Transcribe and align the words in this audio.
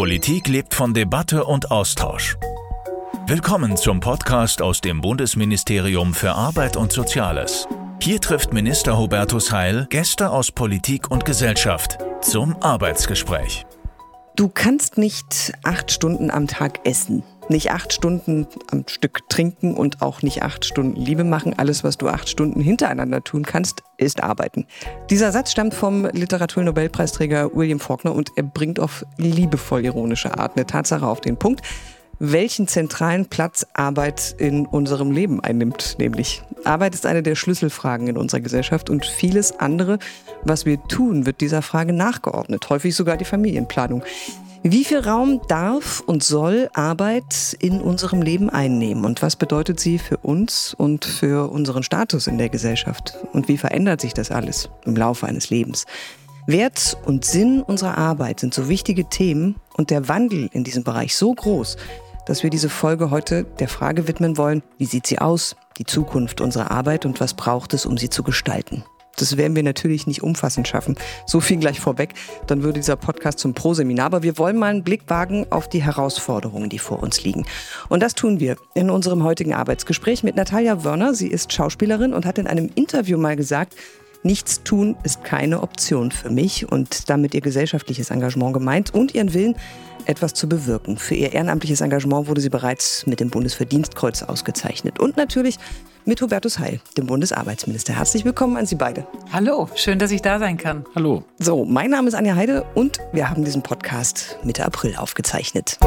Politik 0.00 0.48
lebt 0.48 0.72
von 0.72 0.94
Debatte 0.94 1.44
und 1.44 1.70
Austausch. 1.70 2.38
Willkommen 3.26 3.76
zum 3.76 4.00
Podcast 4.00 4.62
aus 4.62 4.80
dem 4.80 5.02
Bundesministerium 5.02 6.14
für 6.14 6.32
Arbeit 6.32 6.78
und 6.78 6.90
Soziales. 6.90 7.68
Hier 8.00 8.18
trifft 8.18 8.54
Minister 8.54 8.96
Hubertus 8.96 9.52
Heil 9.52 9.86
Gäste 9.90 10.30
aus 10.30 10.52
Politik 10.52 11.10
und 11.10 11.26
Gesellschaft 11.26 11.98
zum 12.22 12.56
Arbeitsgespräch. 12.62 13.66
Du 14.36 14.48
kannst 14.48 14.96
nicht 14.96 15.52
acht 15.64 15.90
Stunden 15.90 16.30
am 16.30 16.46
Tag 16.46 16.80
essen, 16.86 17.22
nicht 17.50 17.70
acht 17.70 17.92
Stunden 17.92 18.46
am 18.70 18.84
Stück 18.88 19.28
trinken 19.28 19.74
und 19.74 20.00
auch 20.02 20.22
nicht 20.22 20.42
acht 20.42 20.64
Stunden 20.64 21.00
Liebe 21.00 21.24
machen. 21.24 21.58
Alles, 21.58 21.84
was 21.84 21.98
du 21.98 22.08
acht 22.08 22.28
Stunden 22.28 22.60
hintereinander 22.60 23.22
tun 23.22 23.44
kannst, 23.44 23.82
ist 23.98 24.22
arbeiten. 24.22 24.66
Dieser 25.10 25.32
Satz 25.32 25.52
stammt 25.52 25.74
vom 25.74 26.06
Literaturnobelpreisträger 26.06 27.54
William 27.54 27.80
Faulkner 27.80 28.14
und 28.14 28.30
er 28.36 28.44
bringt 28.44 28.80
auf 28.80 29.04
liebevoll 29.18 29.84
ironische 29.84 30.38
Art 30.38 30.56
eine 30.56 30.66
Tatsache 30.66 31.06
auf 31.06 31.20
den 31.20 31.36
Punkt 31.36 31.62
welchen 32.20 32.68
zentralen 32.68 33.26
Platz 33.26 33.66
Arbeit 33.72 34.36
in 34.38 34.66
unserem 34.66 35.10
Leben 35.10 35.40
einnimmt. 35.42 35.96
Nämlich 35.98 36.42
Arbeit 36.64 36.94
ist 36.94 37.06
eine 37.06 37.22
der 37.22 37.34
Schlüsselfragen 37.34 38.06
in 38.08 38.18
unserer 38.18 38.40
Gesellschaft 38.40 38.90
und 38.90 39.06
vieles 39.06 39.58
andere, 39.58 39.98
was 40.44 40.66
wir 40.66 40.80
tun, 40.84 41.24
wird 41.24 41.40
dieser 41.40 41.62
Frage 41.62 41.94
nachgeordnet, 41.94 42.68
häufig 42.68 42.94
sogar 42.94 43.16
die 43.16 43.24
Familienplanung. 43.24 44.04
Wie 44.62 44.84
viel 44.84 44.98
Raum 44.98 45.40
darf 45.48 46.02
und 46.04 46.22
soll 46.22 46.68
Arbeit 46.74 47.56
in 47.60 47.80
unserem 47.80 48.20
Leben 48.20 48.50
einnehmen 48.50 49.06
und 49.06 49.22
was 49.22 49.36
bedeutet 49.36 49.80
sie 49.80 49.96
für 49.96 50.18
uns 50.18 50.74
und 50.74 51.06
für 51.06 51.50
unseren 51.50 51.82
Status 51.82 52.26
in 52.26 52.36
der 52.36 52.50
Gesellschaft? 52.50 53.16
Und 53.32 53.48
wie 53.48 53.56
verändert 53.56 54.02
sich 54.02 54.12
das 54.12 54.30
alles 54.30 54.68
im 54.84 54.96
Laufe 54.96 55.26
eines 55.26 55.48
Lebens? 55.48 55.86
Wert 56.46 56.98
und 57.06 57.24
Sinn 57.24 57.62
unserer 57.62 57.96
Arbeit 57.96 58.40
sind 58.40 58.52
so 58.52 58.68
wichtige 58.68 59.08
Themen 59.08 59.56
und 59.78 59.88
der 59.88 60.08
Wandel 60.08 60.50
in 60.52 60.62
diesem 60.62 60.84
Bereich 60.84 61.16
so 61.16 61.32
groß, 61.32 61.78
dass 62.26 62.42
wir 62.42 62.50
diese 62.50 62.68
Folge 62.68 63.10
heute 63.10 63.44
der 63.60 63.68
Frage 63.68 64.08
widmen 64.08 64.36
wollen, 64.36 64.62
wie 64.76 64.84
sieht 64.84 65.06
sie 65.06 65.20
aus, 65.20 65.56
die 65.78 65.86
Zukunft 65.86 66.42
unserer 66.42 66.70
Arbeit 66.70 67.06
und 67.06 67.18
was 67.18 67.32
braucht 67.32 67.72
es, 67.72 67.86
um 67.86 67.96
sie 67.96 68.10
zu 68.10 68.22
gestalten. 68.22 68.84
Das 69.20 69.36
werden 69.36 69.56
wir 69.56 69.62
natürlich 69.62 70.06
nicht 70.06 70.22
umfassend 70.22 70.68
schaffen. 70.68 70.96
So 71.26 71.40
viel 71.40 71.58
gleich 71.58 71.80
vorweg, 71.80 72.14
dann 72.46 72.62
würde 72.62 72.80
dieser 72.80 72.96
Podcast 72.96 73.38
zum 73.38 73.54
Pro-Seminar. 73.54 74.06
Aber 74.06 74.22
wir 74.22 74.38
wollen 74.38 74.56
mal 74.56 74.70
einen 74.70 74.84
Blick 74.84 75.02
wagen 75.08 75.46
auf 75.50 75.68
die 75.68 75.82
Herausforderungen, 75.82 76.68
die 76.68 76.78
vor 76.78 77.02
uns 77.02 77.22
liegen. 77.22 77.46
Und 77.88 78.02
das 78.02 78.14
tun 78.14 78.40
wir 78.40 78.56
in 78.74 78.90
unserem 78.90 79.24
heutigen 79.24 79.54
Arbeitsgespräch 79.54 80.22
mit 80.22 80.36
Natalia 80.36 80.84
Wörner. 80.84 81.14
Sie 81.14 81.28
ist 81.28 81.52
Schauspielerin 81.52 82.12
und 82.12 82.26
hat 82.26 82.38
in 82.38 82.46
einem 82.46 82.70
Interview 82.74 83.18
mal 83.18 83.36
gesagt, 83.36 83.74
Nichts 84.22 84.62
tun 84.62 84.96
ist 85.02 85.24
keine 85.24 85.62
Option 85.62 86.10
für 86.10 86.28
mich 86.28 86.70
und 86.70 87.08
damit 87.08 87.34
ihr 87.34 87.40
gesellschaftliches 87.40 88.10
Engagement 88.10 88.52
gemeint 88.52 88.92
und 88.92 89.14
ihren 89.14 89.32
Willen, 89.32 89.54
etwas 90.04 90.34
zu 90.34 90.48
bewirken. 90.48 90.98
Für 90.98 91.14
ihr 91.14 91.32
ehrenamtliches 91.32 91.80
Engagement 91.80 92.26
wurde 92.26 92.40
sie 92.40 92.50
bereits 92.50 93.06
mit 93.06 93.20
dem 93.20 93.30
Bundesverdienstkreuz 93.30 94.22
ausgezeichnet. 94.22 94.98
Und 94.98 95.16
natürlich 95.16 95.58
mit 96.04 96.20
Hubertus 96.20 96.58
Heil, 96.58 96.80
dem 96.96 97.06
Bundesarbeitsminister. 97.06 97.94
Herzlich 97.94 98.24
willkommen 98.24 98.56
an 98.56 98.66
Sie 98.66 98.74
beide. 98.74 99.06
Hallo, 99.32 99.68
schön, 99.74 99.98
dass 99.98 100.10
ich 100.10 100.22
da 100.22 100.38
sein 100.38 100.56
kann. 100.56 100.84
Hallo. 100.94 101.24
So, 101.38 101.64
mein 101.64 101.90
Name 101.90 102.08
ist 102.08 102.14
Anja 102.14 102.34
Heide 102.34 102.64
und 102.74 102.98
wir 103.12 103.28
haben 103.30 103.44
diesen 103.44 103.62
Podcast 103.62 104.38
Mitte 104.42 104.64
April 104.64 104.96
aufgezeichnet. 104.96 105.78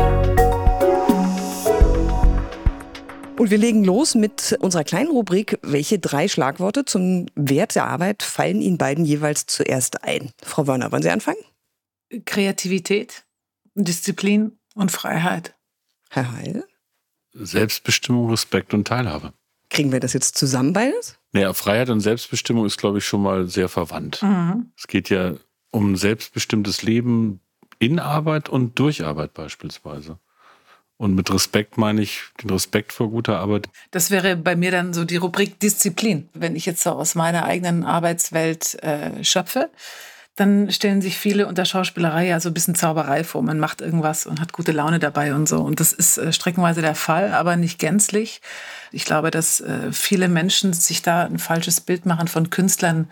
Und 3.38 3.50
wir 3.50 3.58
legen 3.58 3.84
los 3.84 4.16
mit 4.16 4.58
unserer 4.62 4.84
kleinen 4.84 5.10
Rubrik. 5.10 5.60
Welche 5.64 6.00
drei 6.00 6.28
Schlagworte 6.28 6.86
zum 6.86 7.26
Wert 7.36 7.76
der 7.76 7.88
Arbeit 7.88 8.24
fallen 8.24 8.62
Ihnen 8.62 8.78
beiden 8.78 9.06
jeweils 9.06 9.48
zuerst 9.48 10.04
ein? 10.04 10.32
Frau 10.44 10.68
Wörner, 10.68 10.92
wollen 10.92 11.02
Sie 11.02 11.10
anfangen? 11.10 11.40
Kreativität, 12.26 13.26
Disziplin 13.74 14.58
und 14.76 14.92
Freiheit. 14.92 15.56
Herr 16.10 16.32
Heil? 16.32 16.64
Selbstbestimmung, 17.34 18.30
Respekt 18.30 18.74
und 18.76 18.88
Teilhabe. 18.88 19.34
Kriegen 19.74 19.92
wir 19.92 20.00
das 20.00 20.14
jetzt 20.14 20.38
zusammen 20.38 20.72
beides? 20.72 21.18
Naja, 21.32 21.52
Freiheit 21.54 21.90
und 21.90 22.00
Selbstbestimmung 22.00 22.66
ist, 22.66 22.78
glaube 22.78 23.00
ich, 23.00 23.06
schon 23.06 23.24
mal 23.24 23.48
sehr 23.48 23.68
verwandt. 23.68 24.22
Mhm. 24.22 24.72
Es 24.78 24.86
geht 24.86 25.10
ja 25.10 25.34
um 25.72 25.96
selbstbestimmtes 25.96 26.84
Leben 26.84 27.42
in 27.80 28.00
Arbeit 28.00 28.50
und 28.50 28.78
durch 28.78 29.04
Arbeit 29.04 29.34
beispielsweise. 29.34 30.20
Und 30.98 31.16
mit 31.16 31.34
Respekt 31.34 31.80
meine 31.80 32.04
ich 32.04 32.22
den 32.42 32.52
Respekt 32.52 32.94
vor 32.94 33.10
guter 33.10 33.40
Arbeit. 33.40 33.68
Das 33.90 34.12
wäre 34.12 34.38
bei 34.38 34.56
mir 34.56 34.70
dann 34.70 34.94
so 34.94 35.06
die 35.06 35.18
Rubrik 35.18 35.60
Disziplin. 35.60 36.30
Wenn 36.36 36.56
ich 36.56 36.68
jetzt 36.68 36.84
so 36.84 36.92
aus 36.92 37.16
meiner 37.16 37.44
eigenen 37.46 37.84
Arbeitswelt 37.84 38.76
äh, 38.84 39.24
schöpfe, 39.24 39.72
dann 40.36 40.72
stellen 40.72 41.02
sich 41.02 41.18
viele 41.18 41.48
unter 41.48 41.66
Schauspielerei 41.66 42.28
ja 42.28 42.40
so 42.40 42.50
ein 42.50 42.54
bisschen 42.54 42.76
Zauberei 42.76 43.24
vor. 43.24 43.42
Man 43.42 43.60
macht 43.60 43.82
irgendwas 43.82 44.26
und 44.26 44.40
hat 44.40 44.54
gute 44.54 44.72
Laune 44.72 45.00
dabei 45.00 45.36
und 45.36 45.48
so. 45.48 45.58
Und 45.58 45.80
das 45.80 45.94
ist 45.94 46.18
äh, 46.18 46.32
streckenweise 46.32 46.82
der 46.82 46.96
Fall, 46.96 47.34
aber 47.34 47.56
nicht 47.56 47.80
gänzlich. 47.80 48.42
Ich 48.94 49.06
glaube, 49.06 49.32
dass 49.32 49.60
äh, 49.60 49.92
viele 49.92 50.28
Menschen 50.28 50.74
sich 50.74 51.02
da 51.02 51.26
ein 51.26 51.40
falsches 51.40 51.82
Bild 51.82 52.06
machen 52.06 52.28
von 52.28 52.50
Künstlern 52.50 53.10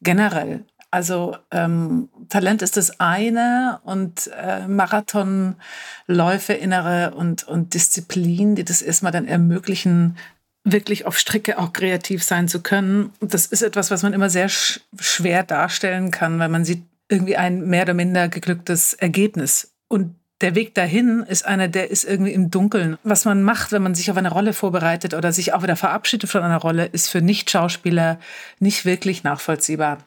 generell. 0.00 0.64
Also 0.90 1.36
ähm, 1.50 2.08
Talent 2.28 2.62
ist 2.62 2.76
das 2.76 3.00
eine 3.00 3.80
und 3.82 4.30
äh, 4.40 4.68
Marathonläufe 4.68 6.52
innere 6.52 7.14
und, 7.16 7.42
und 7.48 7.74
Disziplin, 7.74 8.54
die 8.54 8.64
das 8.64 8.80
erstmal 8.80 9.10
dann 9.10 9.26
ermöglichen, 9.26 10.16
wirklich 10.62 11.04
auf 11.04 11.18
Stricke 11.18 11.58
auch 11.58 11.72
kreativ 11.72 12.22
sein 12.22 12.46
zu 12.46 12.62
können. 12.62 13.10
Das 13.20 13.46
ist 13.46 13.62
etwas, 13.62 13.90
was 13.90 14.04
man 14.04 14.12
immer 14.12 14.30
sehr 14.30 14.48
sch 14.48 14.82
schwer 14.98 15.42
darstellen 15.42 16.12
kann, 16.12 16.38
weil 16.38 16.48
man 16.48 16.64
sieht 16.64 16.84
irgendwie 17.08 17.36
ein 17.36 17.66
mehr 17.66 17.82
oder 17.82 17.94
minder 17.94 18.28
geglücktes 18.28 18.94
Ergebnis. 18.94 19.74
Und 19.88 20.14
der 20.40 20.54
Weg 20.54 20.74
dahin 20.74 21.24
ist 21.28 21.46
einer, 21.46 21.68
der 21.68 21.90
ist 21.90 22.04
irgendwie 22.04 22.32
im 22.32 22.50
Dunkeln. 22.50 22.98
Was 23.02 23.24
man 23.24 23.42
macht, 23.42 23.72
wenn 23.72 23.82
man 23.82 23.94
sich 23.94 24.10
auf 24.10 24.16
eine 24.16 24.30
Rolle 24.30 24.52
vorbereitet 24.52 25.14
oder 25.14 25.32
sich 25.32 25.52
auch 25.52 25.62
wieder 25.62 25.76
verabschiedet 25.76 26.28
von 26.28 26.42
einer 26.42 26.58
Rolle, 26.58 26.86
ist 26.86 27.08
für 27.08 27.20
Nicht-Schauspieler 27.20 28.18
nicht 28.58 28.84
wirklich 28.84 29.22
nachvollziehbar. 29.22 29.98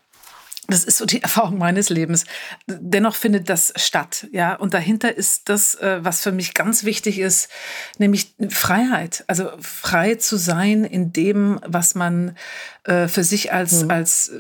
Das 0.67 0.83
ist 0.83 0.97
so 0.97 1.05
die 1.05 1.21
Erfahrung 1.23 1.57
meines 1.57 1.89
Lebens. 1.89 2.25
Dennoch 2.67 3.16
findet 3.16 3.49
das 3.49 3.73
statt, 3.77 4.27
ja. 4.31 4.55
Und 4.55 4.73
dahinter 4.73 5.16
ist 5.16 5.49
das, 5.49 5.75
äh, 5.75 6.03
was 6.03 6.21
für 6.21 6.33
mich 6.33 6.53
ganz 6.53 6.83
wichtig 6.83 7.19
ist, 7.19 7.49
nämlich 7.97 8.35
Freiheit. 8.49 9.23
Also 9.27 9.49
frei 9.61 10.16
zu 10.16 10.35
sein 10.37 10.83
in 10.83 11.13
dem, 11.13 11.59
was 11.66 11.95
man 11.95 12.37
äh, 12.83 13.07
für 13.07 13.23
sich 13.23 13.53
als, 13.53 13.83
mhm. 13.83 13.91
als 13.91 14.29
äh, 14.29 14.39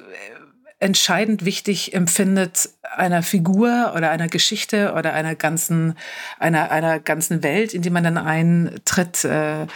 entscheidend 0.79 1.45
wichtig 1.45 1.93
empfindet 1.93 2.69
einer 2.95 3.23
Figur 3.23 3.93
oder 3.95 4.09
einer 4.09 4.27
Geschichte 4.27 4.93
oder 4.93 5.13
einer 5.13 5.35
ganzen, 5.35 5.95
einer, 6.39 6.71
einer 6.71 6.99
ganzen 6.99 7.43
Welt, 7.43 7.73
in 7.73 7.81
die 7.81 7.89
man 7.89 8.03
dann 8.03 8.17
eintritt, 8.17 9.23
äh, 9.23 9.67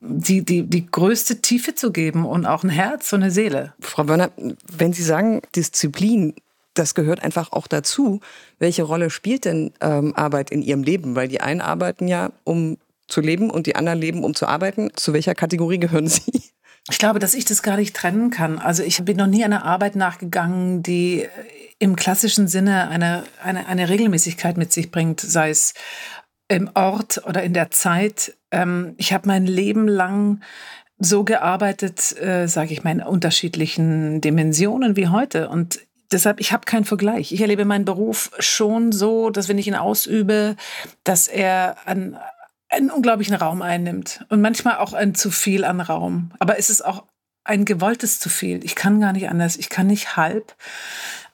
die, 0.00 0.44
die, 0.44 0.64
die 0.64 0.86
größte 0.86 1.40
Tiefe 1.40 1.74
zu 1.74 1.92
geben 1.92 2.24
und 2.24 2.46
auch 2.46 2.64
ein 2.64 2.70
Herz 2.70 3.12
und 3.12 3.22
eine 3.22 3.30
Seele. 3.30 3.74
Frau 3.80 4.08
Wörner, 4.08 4.30
wenn 4.70 4.92
Sie 4.92 5.02
sagen 5.02 5.42
Disziplin, 5.54 6.34
das 6.74 6.94
gehört 6.94 7.22
einfach 7.22 7.52
auch 7.52 7.66
dazu. 7.66 8.20
Welche 8.58 8.84
Rolle 8.84 9.10
spielt 9.10 9.44
denn 9.44 9.72
ähm, 9.80 10.14
Arbeit 10.14 10.50
in 10.50 10.62
Ihrem 10.62 10.82
Leben? 10.82 11.16
Weil 11.16 11.28
die 11.28 11.40
einen 11.40 11.60
arbeiten 11.60 12.06
ja, 12.06 12.30
um 12.44 12.78
zu 13.08 13.20
leben 13.20 13.50
und 13.50 13.66
die 13.66 13.74
anderen 13.74 13.98
leben, 13.98 14.22
um 14.22 14.34
zu 14.34 14.46
arbeiten. 14.46 14.90
Zu 14.94 15.12
welcher 15.12 15.34
Kategorie 15.34 15.78
gehören 15.78 16.06
Sie? 16.06 16.42
Ich 16.90 16.98
glaube, 16.98 17.18
dass 17.18 17.34
ich 17.34 17.44
das 17.44 17.62
gar 17.62 17.76
nicht 17.76 17.94
trennen 17.94 18.30
kann. 18.30 18.58
Also 18.58 18.82
ich 18.82 19.04
bin 19.04 19.16
noch 19.16 19.26
nie 19.26 19.44
einer 19.44 19.64
Arbeit 19.64 19.96
nachgegangen, 19.96 20.82
die 20.82 21.28
im 21.78 21.96
klassischen 21.96 22.48
Sinne 22.48 22.88
eine, 22.88 23.24
eine, 23.42 23.66
eine 23.66 23.88
Regelmäßigkeit 23.88 24.56
mit 24.56 24.72
sich 24.72 24.90
bringt, 24.90 25.20
sei 25.20 25.50
es 25.50 25.74
im 26.48 26.70
Ort 26.74 27.22
oder 27.26 27.42
in 27.42 27.52
der 27.52 27.70
Zeit. 27.70 28.36
Ähm, 28.50 28.94
ich 28.96 29.12
habe 29.12 29.28
mein 29.28 29.46
Leben 29.46 29.86
lang 29.86 30.40
so 30.98 31.22
gearbeitet, 31.24 32.20
äh, 32.20 32.48
sage 32.48 32.72
ich 32.72 32.82
mal, 32.82 32.90
in 32.90 33.02
unterschiedlichen 33.02 34.20
Dimensionen 34.20 34.96
wie 34.96 35.08
heute. 35.08 35.48
Und 35.48 35.80
deshalb, 36.10 36.40
ich 36.40 36.52
habe 36.52 36.64
keinen 36.64 36.84
Vergleich. 36.84 37.32
Ich 37.32 37.40
erlebe 37.40 37.64
meinen 37.64 37.84
Beruf 37.84 38.30
schon 38.38 38.90
so, 38.90 39.30
dass 39.30 39.48
wenn 39.48 39.58
ich 39.58 39.68
ihn 39.68 39.76
ausübe, 39.76 40.56
dass 41.04 41.28
er 41.28 41.76
an 41.84 42.18
einen 42.68 42.90
unglaublichen 42.90 43.34
Raum 43.34 43.62
einnimmt 43.62 44.24
und 44.28 44.40
manchmal 44.40 44.76
auch 44.76 44.92
ein 44.92 45.14
zu 45.14 45.30
viel 45.30 45.64
an 45.64 45.80
Raum. 45.80 46.32
Aber 46.38 46.58
es 46.58 46.70
ist 46.70 46.84
auch 46.84 47.04
ein 47.44 47.64
gewolltes 47.64 48.20
zu 48.20 48.28
viel. 48.28 48.62
Ich 48.64 48.74
kann 48.74 49.00
gar 49.00 49.12
nicht 49.12 49.28
anders. 49.28 49.56
Ich 49.56 49.70
kann 49.70 49.86
nicht 49.86 50.16
halb. 50.16 50.54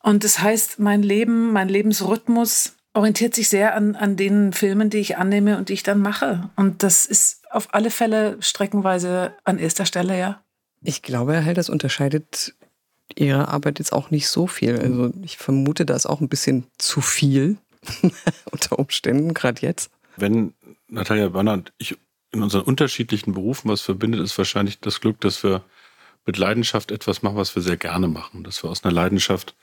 Und 0.02 0.22
das 0.22 0.38
heißt, 0.38 0.78
mein 0.78 1.02
Leben, 1.02 1.52
mein 1.52 1.68
Lebensrhythmus 1.68 2.74
orientiert 2.92 3.34
sich 3.34 3.48
sehr 3.48 3.74
an, 3.74 3.96
an 3.96 4.16
den 4.16 4.52
Filmen, 4.52 4.90
die 4.90 4.98
ich 4.98 5.16
annehme 5.16 5.58
und 5.58 5.68
die 5.68 5.72
ich 5.72 5.82
dann 5.82 6.00
mache. 6.00 6.50
Und 6.54 6.82
das 6.84 7.06
ist 7.06 7.42
auf 7.50 7.74
alle 7.74 7.90
Fälle 7.90 8.36
streckenweise 8.40 9.34
an 9.42 9.58
erster 9.58 9.86
Stelle, 9.86 10.18
ja. 10.18 10.40
Ich 10.82 11.02
glaube, 11.02 11.34
Herr 11.34 11.42
Hell, 11.42 11.54
das 11.54 11.68
unterscheidet 11.68 12.54
Ihre 13.16 13.48
Arbeit 13.48 13.78
jetzt 13.78 13.92
auch 13.92 14.10
nicht 14.10 14.28
so 14.28 14.46
viel. 14.46 14.78
Also 14.78 15.12
ich 15.22 15.36
vermute, 15.36 15.84
da 15.84 15.94
ist 15.96 16.06
auch 16.06 16.20
ein 16.20 16.28
bisschen 16.28 16.66
zu 16.78 17.00
viel 17.00 17.56
unter 18.50 18.78
Umständen, 18.78 19.34
gerade 19.34 19.62
jetzt. 19.62 19.90
Wenn 20.16 20.54
Natalia 20.94 21.26
und 21.26 21.72
ich 21.78 21.96
in 22.30 22.42
unseren 22.42 22.62
unterschiedlichen 22.62 23.32
Berufen 23.32 23.70
was 23.70 23.80
verbindet, 23.80 24.20
ist 24.20 24.36
wahrscheinlich 24.36 24.80
das 24.80 25.00
Glück, 25.00 25.20
dass 25.20 25.42
wir 25.44 25.62
mit 26.26 26.36
Leidenschaft 26.36 26.90
etwas 26.90 27.22
machen, 27.22 27.36
was 27.36 27.54
wir 27.54 27.62
sehr 27.62 27.76
gerne 27.76 28.08
machen. 28.08 28.44
Dass 28.44 28.62
wir 28.62 28.70
aus 28.70 28.84
einer 28.84 28.92
Leidenschaft 28.92 29.54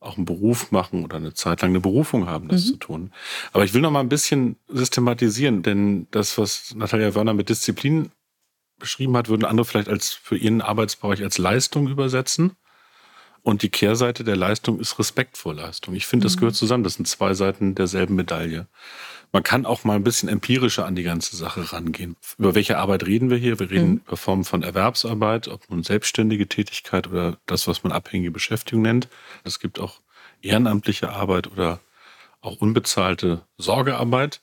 auch 0.00 0.16
einen 0.16 0.26
Beruf 0.26 0.70
machen 0.70 1.04
oder 1.04 1.16
eine 1.16 1.34
Zeit 1.34 1.62
lang 1.62 1.70
eine 1.70 1.80
Berufung 1.80 2.26
haben, 2.26 2.48
das 2.48 2.64
mhm. 2.64 2.68
zu 2.68 2.76
tun. 2.76 3.12
Aber 3.52 3.64
ich 3.64 3.74
will 3.74 3.80
noch 3.80 3.90
mal 3.90 4.00
ein 4.00 4.08
bisschen 4.08 4.56
systematisieren, 4.68 5.62
denn 5.62 6.06
das, 6.10 6.38
was 6.38 6.74
Natalia 6.74 7.14
Werner 7.14 7.34
mit 7.34 7.48
Disziplin 7.48 8.10
beschrieben 8.78 9.16
hat, 9.16 9.28
würden 9.28 9.44
andere 9.44 9.64
vielleicht 9.64 9.88
als 9.88 10.12
für 10.12 10.36
ihren 10.36 10.60
Arbeitsbereich 10.60 11.22
als 11.22 11.38
Leistung 11.38 11.88
übersetzen. 11.88 12.52
Und 13.42 13.62
die 13.62 13.68
Kehrseite 13.68 14.24
der 14.24 14.36
Leistung 14.36 14.80
ist 14.80 14.98
Respekt 14.98 15.36
vor 15.36 15.54
Leistung. 15.54 15.94
Ich 15.94 16.06
finde, 16.06 16.24
das 16.24 16.36
mhm. 16.36 16.40
gehört 16.40 16.54
zusammen. 16.54 16.84
Das 16.84 16.94
sind 16.94 17.06
zwei 17.06 17.34
Seiten 17.34 17.74
derselben 17.74 18.14
Medaille. 18.14 18.66
Man 19.34 19.42
kann 19.42 19.66
auch 19.66 19.82
mal 19.82 19.96
ein 19.96 20.04
bisschen 20.04 20.28
empirischer 20.28 20.86
an 20.86 20.94
die 20.94 21.02
ganze 21.02 21.34
Sache 21.34 21.72
rangehen. 21.72 22.14
Über 22.38 22.54
welche 22.54 22.78
Arbeit 22.78 23.04
reden 23.04 23.30
wir 23.30 23.36
hier? 23.36 23.58
Wir 23.58 23.68
reden 23.68 23.90
mhm. 23.90 24.02
über 24.06 24.16
Formen 24.16 24.44
von 24.44 24.62
Erwerbsarbeit, 24.62 25.48
ob 25.48 25.68
nun 25.68 25.82
selbstständige 25.82 26.46
Tätigkeit 26.46 27.08
oder 27.08 27.36
das, 27.46 27.66
was 27.66 27.82
man 27.82 27.90
abhängige 27.90 28.30
Beschäftigung 28.30 28.82
nennt. 28.82 29.08
Es 29.42 29.58
gibt 29.58 29.80
auch 29.80 29.98
ehrenamtliche 30.40 31.10
Arbeit 31.10 31.50
oder 31.50 31.80
auch 32.42 32.58
unbezahlte 32.60 33.42
Sorgearbeit. 33.58 34.40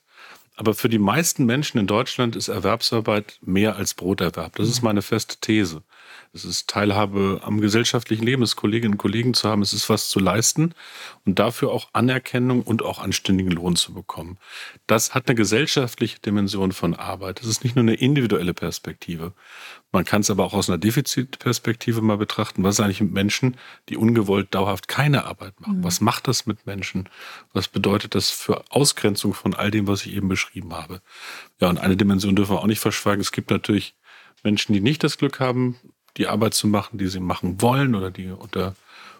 Aber 0.56 0.74
für 0.74 0.90
die 0.90 0.98
meisten 0.98 1.46
Menschen 1.46 1.78
in 1.78 1.86
Deutschland 1.86 2.36
ist 2.36 2.48
Erwerbsarbeit 2.48 3.38
mehr 3.40 3.76
als 3.76 3.94
Broterwerb. 3.94 4.56
Das 4.56 4.68
ist 4.68 4.82
mhm. 4.82 4.88
meine 4.88 5.00
feste 5.00 5.38
These. 5.40 5.82
Es 6.32 6.44
ist 6.44 6.68
Teilhabe 6.68 7.40
am 7.44 7.60
gesellschaftlichen 7.60 8.24
Leben, 8.24 8.42
es 8.42 8.56
Kolleginnen 8.56 8.94
und 8.94 8.98
Kollegen 8.98 9.34
zu 9.34 9.48
haben, 9.48 9.62
es 9.62 9.72
ist 9.72 9.88
was 9.88 10.08
zu 10.08 10.18
leisten 10.18 10.74
und 11.24 11.38
dafür 11.38 11.70
auch 11.70 11.88
Anerkennung 11.92 12.62
und 12.62 12.82
auch 12.82 12.98
anständigen 12.98 13.50
Lohn 13.50 13.76
zu 13.76 13.92
bekommen. 13.92 14.38
Das 14.86 15.14
hat 15.14 15.28
eine 15.28 15.34
gesellschaftliche 15.34 16.20
Dimension 16.20 16.72
von 16.72 16.94
Arbeit. 16.94 17.40
Das 17.40 17.46
ist 17.46 17.64
nicht 17.64 17.76
nur 17.76 17.82
eine 17.82 17.94
individuelle 17.94 18.54
Perspektive. 18.54 19.32
Man 19.92 20.06
kann 20.06 20.22
es 20.22 20.30
aber 20.30 20.44
auch 20.44 20.54
aus 20.54 20.70
einer 20.70 20.78
Defizitperspektive 20.78 22.00
mal 22.00 22.16
betrachten. 22.16 22.64
Was 22.64 22.76
ist 22.76 22.80
eigentlich 22.80 23.02
mit 23.02 23.12
Menschen, 23.12 23.56
die 23.90 23.98
ungewollt 23.98 24.54
dauerhaft 24.54 24.88
keine 24.88 25.26
Arbeit 25.26 25.60
machen? 25.60 25.78
Mhm. 25.78 25.84
Was 25.84 26.00
macht 26.00 26.28
das 26.28 26.46
mit 26.46 26.66
Menschen? 26.66 27.10
Was 27.52 27.68
bedeutet 27.68 28.14
das 28.14 28.30
für 28.30 28.64
Ausgrenzung 28.70 29.34
von 29.34 29.54
all 29.54 29.70
dem, 29.70 29.86
was 29.86 30.06
ich 30.06 30.14
eben 30.14 30.28
beschrieben 30.28 30.72
habe? 30.72 31.02
Ja, 31.60 31.68
und 31.68 31.78
eine 31.78 31.96
Dimension 31.96 32.34
dürfen 32.34 32.54
wir 32.54 32.60
auch 32.60 32.66
nicht 32.66 32.80
verschweigen. 32.80 33.20
Es 33.20 33.32
gibt 33.32 33.50
natürlich 33.50 33.94
Menschen, 34.42 34.72
die 34.72 34.80
nicht 34.80 35.04
das 35.04 35.18
Glück 35.18 35.40
haben, 35.40 35.76
die 36.16 36.26
Arbeit 36.26 36.54
zu 36.54 36.66
machen, 36.66 36.98
die 36.98 37.08
sie 37.08 37.20
machen 37.20 37.60
wollen 37.62 37.94
oder 37.94 38.10
die 38.10 38.30
unter 38.30 38.74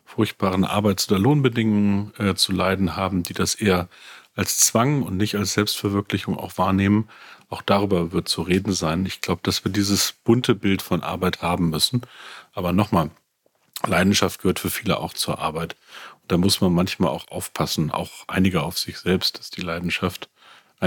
furchtbaren 0.04 0.64
Arbeits- 0.64 1.10
oder 1.10 1.18
Lohnbedingungen 1.18 2.12
äh, 2.18 2.34
zu 2.34 2.52
leiden 2.52 2.96
haben, 2.96 3.22
die 3.22 3.32
das 3.32 3.54
eher 3.54 3.88
als 4.34 4.58
Zwang 4.58 5.02
und 5.02 5.16
nicht 5.16 5.36
als 5.36 5.54
Selbstverwirklichung 5.54 6.38
auch 6.38 6.58
wahrnehmen. 6.58 7.08
Auch 7.48 7.62
darüber 7.62 8.12
wird 8.12 8.28
zu 8.28 8.42
reden 8.42 8.72
sein. 8.72 9.04
Ich 9.06 9.20
glaube, 9.20 9.40
dass 9.42 9.64
wir 9.64 9.72
dieses 9.72 10.12
bunte 10.24 10.54
Bild 10.54 10.80
von 10.82 11.02
Arbeit 11.02 11.42
haben 11.42 11.70
müssen. 11.70 12.02
Aber 12.54 12.72
nochmal, 12.72 13.10
Leidenschaft 13.86 14.40
gehört 14.40 14.58
für 14.58 14.70
viele 14.70 14.98
auch 14.98 15.12
zur 15.12 15.38
Arbeit. 15.38 15.76
Und 16.22 16.32
da 16.32 16.38
muss 16.38 16.60
man 16.60 16.72
manchmal 16.72 17.10
auch 17.10 17.28
aufpassen, 17.28 17.90
auch 17.90 18.24
einige 18.28 18.62
auf 18.62 18.78
sich 18.78 18.98
selbst, 18.98 19.38
dass 19.38 19.50
die 19.50 19.60
Leidenschaft 19.60 20.28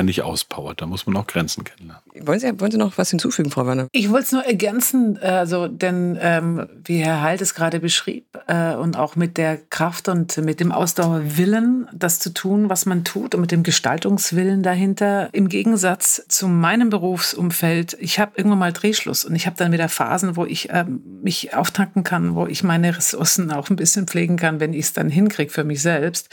nicht 0.03 0.21
auspowert. 0.24 0.81
Da 0.81 0.86
muss 0.86 1.06
man 1.06 1.15
auch 1.18 1.27
Grenzen 1.27 1.63
kennenlernen. 1.63 2.03
Wollen 2.21 2.39
Sie, 2.39 2.59
wollen 2.59 2.71
Sie 2.71 2.77
noch 2.77 2.97
was 2.97 3.09
hinzufügen, 3.09 3.51
Frau 3.51 3.65
Werner? 3.65 3.88
Ich 3.92 4.09
wollte 4.09 4.24
es 4.24 4.31
nur 4.31 4.45
ergänzen, 4.45 5.18
also, 5.18 5.68
denn 5.68 6.18
ähm, 6.21 6.68
wie 6.83 6.97
Herr 6.97 7.21
Halt 7.21 7.42
es 7.42 7.53
gerade 7.53 7.80
beschrieb 7.80 8.25
äh, 8.47 8.75
und 8.75 8.97
auch 8.97 9.15
mit 9.15 9.38
der 9.38 9.57
Kraft 9.57 10.07
und 10.07 10.38
mit 10.38 10.59
dem 10.59 10.71
Ausdauerwillen, 10.71 11.88
das 11.94 12.19
zu 12.19 12.33
tun, 12.33 12.69
was 12.69 12.86
man 12.86 13.03
tut 13.03 13.36
und 13.36 13.42
mit 13.42 13.51
dem 13.51 13.63
Gestaltungswillen 13.63 14.63
dahinter, 14.63 15.30
im 15.33 15.50
Gegensatz 15.50 16.24
zu 16.27 16.47
meinem 16.47 16.89
Berufsumfeld, 16.89 17.97
ich 18.00 18.19
habe 18.19 18.33
irgendwann 18.36 18.59
mal 18.59 18.74
Drehschluss 18.74 19.25
und 19.25 19.36
ich 19.36 19.45
habe 19.45 19.57
dann 19.57 19.71
wieder 19.71 19.89
Phasen, 19.89 20.36
wo 20.36 20.45
ich 20.45 20.69
ähm, 20.71 21.01
mich 21.21 21.53
auftanken 21.53 22.03
kann, 22.03 22.36
wo 22.36 22.47
ich 22.47 22.63
meine 22.63 22.95
Ressourcen 22.95 23.51
auch 23.51 23.69
ein 23.69 23.75
bisschen 23.75 24.07
pflegen 24.07 24.38
kann, 24.38 24.59
wenn 24.59 24.74
ich 24.74 24.86
es 24.86 24.94
dann 24.94 25.09
hinkriege 25.09 25.51
für 25.51 25.63
mich 25.63 25.81
selbst. 25.81 26.30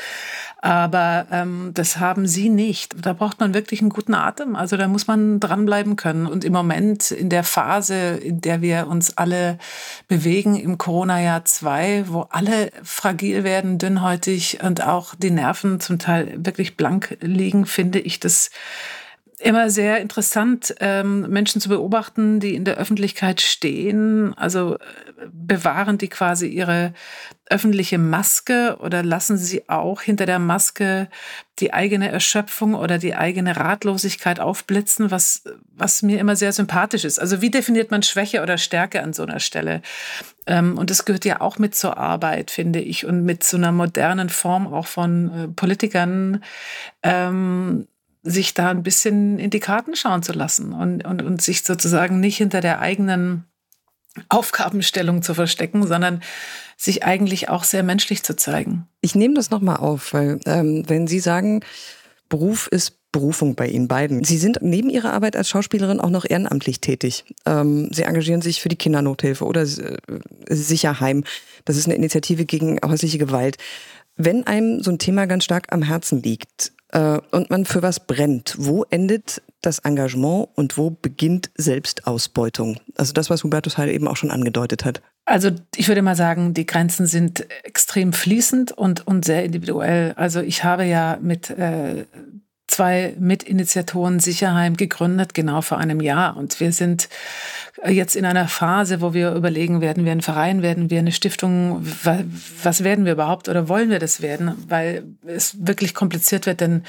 Aber 0.58 1.26
ähm, 1.32 1.72
das 1.74 1.98
haben 1.98 2.26
Sie 2.26 2.48
nicht. 2.48 2.94
Da 3.04 3.12
braucht 3.12 3.40
man 3.40 3.51
wirklich 3.54 3.80
einen 3.80 3.90
guten 3.90 4.14
Atem. 4.14 4.56
Also 4.56 4.76
da 4.76 4.88
muss 4.88 5.06
man 5.06 5.40
dranbleiben 5.40 5.96
können. 5.96 6.26
Und 6.26 6.44
im 6.44 6.52
Moment 6.52 7.10
in 7.10 7.28
der 7.28 7.44
Phase, 7.44 7.94
in 8.16 8.40
der 8.40 8.62
wir 8.62 8.86
uns 8.88 9.16
alle 9.16 9.58
bewegen, 10.08 10.56
im 10.56 10.78
Corona-Jahr 10.78 11.44
2, 11.44 12.04
wo 12.08 12.22
alle 12.30 12.70
fragil 12.82 13.44
werden, 13.44 13.78
dünnhäutig 13.78 14.58
und 14.62 14.82
auch 14.86 15.14
die 15.14 15.30
Nerven 15.30 15.80
zum 15.80 15.98
Teil 15.98 16.32
wirklich 16.36 16.76
blank 16.76 17.16
liegen, 17.20 17.66
finde 17.66 17.98
ich 17.98 18.20
das 18.20 18.50
immer 19.42 19.70
sehr 19.70 20.00
interessant, 20.00 20.74
ähm, 20.80 21.28
Menschen 21.28 21.60
zu 21.60 21.68
beobachten, 21.68 22.40
die 22.40 22.54
in 22.54 22.64
der 22.64 22.76
Öffentlichkeit 22.76 23.40
stehen. 23.40 24.34
Also 24.34 24.76
äh, 24.76 24.78
bewahren 25.30 25.98
die 25.98 26.08
quasi 26.08 26.46
ihre 26.46 26.92
öffentliche 27.50 27.98
Maske 27.98 28.78
oder 28.80 29.02
lassen 29.02 29.36
sie 29.36 29.68
auch 29.68 30.00
hinter 30.00 30.26
der 30.26 30.38
Maske 30.38 31.08
die 31.58 31.72
eigene 31.72 32.10
Erschöpfung 32.10 32.74
oder 32.74 32.98
die 32.98 33.14
eigene 33.14 33.56
Ratlosigkeit 33.56 34.40
aufblitzen, 34.40 35.10
was, 35.10 35.44
was 35.74 36.02
mir 36.02 36.18
immer 36.18 36.34
sehr 36.34 36.52
sympathisch 36.52 37.04
ist. 37.04 37.18
Also 37.18 37.42
wie 37.42 37.50
definiert 37.50 37.90
man 37.90 38.02
Schwäche 38.02 38.42
oder 38.42 38.56
Stärke 38.56 39.02
an 39.02 39.12
so 39.12 39.22
einer 39.22 39.38
Stelle? 39.38 39.82
Ähm, 40.46 40.78
und 40.78 40.88
das 40.90 41.04
gehört 41.04 41.24
ja 41.24 41.40
auch 41.40 41.58
mit 41.58 41.74
zur 41.74 41.98
Arbeit, 41.98 42.50
finde 42.50 42.80
ich, 42.80 43.04
und 43.04 43.24
mit 43.24 43.44
so 43.44 43.56
einer 43.56 43.72
modernen 43.72 44.30
Form 44.30 44.72
auch 44.72 44.86
von 44.86 45.30
äh, 45.30 45.48
Politikern. 45.48 46.42
Ähm, 47.02 47.86
sich 48.22 48.54
da 48.54 48.70
ein 48.70 48.82
bisschen 48.82 49.38
in 49.38 49.50
die 49.50 49.60
Karten 49.60 49.96
schauen 49.96 50.22
zu 50.22 50.32
lassen 50.32 50.72
und, 50.72 51.04
und, 51.04 51.22
und 51.22 51.42
sich 51.42 51.62
sozusagen 51.62 52.20
nicht 52.20 52.36
hinter 52.36 52.60
der 52.60 52.80
eigenen 52.80 53.44
Aufgabenstellung 54.28 55.22
zu 55.22 55.34
verstecken, 55.34 55.86
sondern 55.86 56.22
sich 56.76 57.04
eigentlich 57.04 57.48
auch 57.48 57.64
sehr 57.64 57.82
menschlich 57.82 58.22
zu 58.22 58.36
zeigen. 58.36 58.86
Ich 59.00 59.14
nehme 59.14 59.34
das 59.34 59.50
nochmal 59.50 59.76
auf, 59.76 60.12
weil 60.12 60.38
ähm, 60.46 60.84
wenn 60.86 61.06
Sie 61.06 61.20
sagen, 61.20 61.60
Beruf 62.28 62.66
ist 62.68 62.98
Berufung 63.12 63.54
bei 63.54 63.68
Ihnen 63.68 63.88
beiden. 63.88 64.24
Sie 64.24 64.38
sind 64.38 64.58
neben 64.62 64.88
Ihrer 64.88 65.12
Arbeit 65.12 65.36
als 65.36 65.50
Schauspielerin 65.50 66.00
auch 66.00 66.08
noch 66.08 66.24
ehrenamtlich 66.28 66.80
tätig. 66.80 67.24
Ähm, 67.44 67.90
Sie 67.92 68.02
engagieren 68.02 68.40
sich 68.40 68.62
für 68.62 68.70
die 68.70 68.76
Kindernothilfe 68.76 69.44
oder 69.44 69.62
äh, 69.62 69.98
Sicherheim. 70.48 71.24
Das 71.66 71.76
ist 71.76 71.86
eine 71.86 71.94
Initiative 71.94 72.46
gegen 72.46 72.78
häusliche 72.82 73.18
Gewalt. 73.18 73.58
Wenn 74.16 74.46
einem 74.46 74.82
so 74.82 74.90
ein 74.90 74.98
Thema 74.98 75.26
ganz 75.26 75.44
stark 75.44 75.66
am 75.72 75.82
Herzen 75.82 76.22
liegt, 76.22 76.72
äh, 76.92 77.18
und 77.30 77.50
man 77.50 77.64
für 77.64 77.82
was 77.82 78.00
brennt, 78.00 78.54
wo 78.58 78.84
endet 78.84 79.42
das 79.62 79.80
Engagement 79.80 80.48
und 80.54 80.78
wo 80.78 80.90
beginnt 80.90 81.50
Selbstausbeutung? 81.56 82.78
Also 82.96 83.12
das, 83.12 83.30
was 83.30 83.44
Hubertus 83.44 83.78
Heil 83.78 83.90
eben 83.90 84.08
auch 84.08 84.16
schon 84.16 84.30
angedeutet 84.30 84.84
hat. 84.84 85.02
Also 85.24 85.50
ich 85.76 85.88
würde 85.88 86.02
mal 86.02 86.16
sagen, 86.16 86.52
die 86.52 86.66
Grenzen 86.66 87.06
sind 87.06 87.46
extrem 87.64 88.12
fließend 88.12 88.72
und, 88.72 89.06
und 89.06 89.24
sehr 89.24 89.44
individuell. 89.44 90.12
Also 90.16 90.40
ich 90.40 90.64
habe 90.64 90.84
ja 90.84 91.18
mit 91.20 91.50
äh, 91.50 92.06
zwei 92.72 93.14
Mitinitiatoren 93.18 94.18
Sicherheim 94.18 94.76
gegründet, 94.76 95.34
genau 95.34 95.60
vor 95.60 95.78
einem 95.78 96.00
Jahr. 96.00 96.36
Und 96.36 96.58
wir 96.58 96.72
sind 96.72 97.10
jetzt 97.86 98.16
in 98.16 98.24
einer 98.24 98.48
Phase, 98.48 99.00
wo 99.00 99.12
wir 99.12 99.32
überlegen, 99.32 99.80
werden 99.82 100.04
wir 100.04 100.12
ein 100.12 100.22
Verein, 100.22 100.62
werden 100.62 100.88
wir 100.88 101.00
eine 101.00 101.12
Stiftung, 101.12 101.84
was 102.62 102.82
werden 102.82 103.04
wir 103.04 103.12
überhaupt 103.12 103.48
oder 103.48 103.68
wollen 103.68 103.90
wir 103.90 103.98
das 103.98 104.22
werden? 104.22 104.54
Weil 104.68 105.04
es 105.26 105.66
wirklich 105.66 105.94
kompliziert 105.94 106.46
wird, 106.46 106.60
denn 106.60 106.84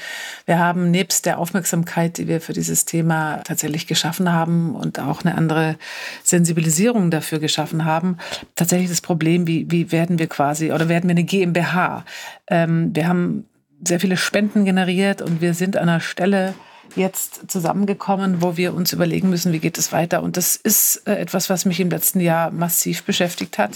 wir 0.46 0.58
haben 0.58 0.90
nebst 0.90 1.26
der 1.26 1.38
Aufmerksamkeit, 1.38 2.16
die 2.16 2.28
wir 2.28 2.40
für 2.40 2.54
dieses 2.54 2.86
Thema 2.86 3.42
tatsächlich 3.44 3.86
geschaffen 3.86 4.32
haben 4.32 4.74
und 4.74 4.98
auch 4.98 5.22
eine 5.22 5.36
andere 5.36 5.76
Sensibilisierung 6.22 7.10
dafür 7.10 7.40
geschaffen 7.40 7.84
haben, 7.84 8.16
tatsächlich 8.54 8.88
das 8.88 9.02
Problem, 9.02 9.46
wie, 9.46 9.70
wie 9.70 9.92
werden 9.92 10.18
wir 10.18 10.28
quasi 10.28 10.72
oder 10.72 10.88
werden 10.88 11.08
wir 11.08 11.14
eine 11.14 11.24
GmbH? 11.24 12.04
Ähm, 12.48 12.94
wir 12.94 13.06
haben 13.06 13.44
sehr 13.86 14.00
viele 14.00 14.16
Spenden 14.16 14.64
generiert 14.64 15.22
und 15.22 15.40
wir 15.40 15.54
sind 15.54 15.76
an 15.76 15.88
einer 15.88 16.00
Stelle 16.00 16.54
jetzt 16.96 17.50
zusammengekommen, 17.50 18.40
wo 18.40 18.56
wir 18.56 18.74
uns 18.74 18.92
überlegen 18.92 19.30
müssen, 19.30 19.52
wie 19.52 19.58
geht 19.58 19.78
es 19.78 19.92
weiter. 19.92 20.22
Und 20.22 20.36
das 20.36 20.56
ist 20.56 21.02
äh, 21.06 21.16
etwas, 21.16 21.50
was 21.50 21.64
mich 21.64 21.80
im 21.80 21.90
letzten 21.90 22.20
Jahr 22.20 22.50
massiv 22.50 23.02
beschäftigt 23.04 23.58
hat 23.58 23.72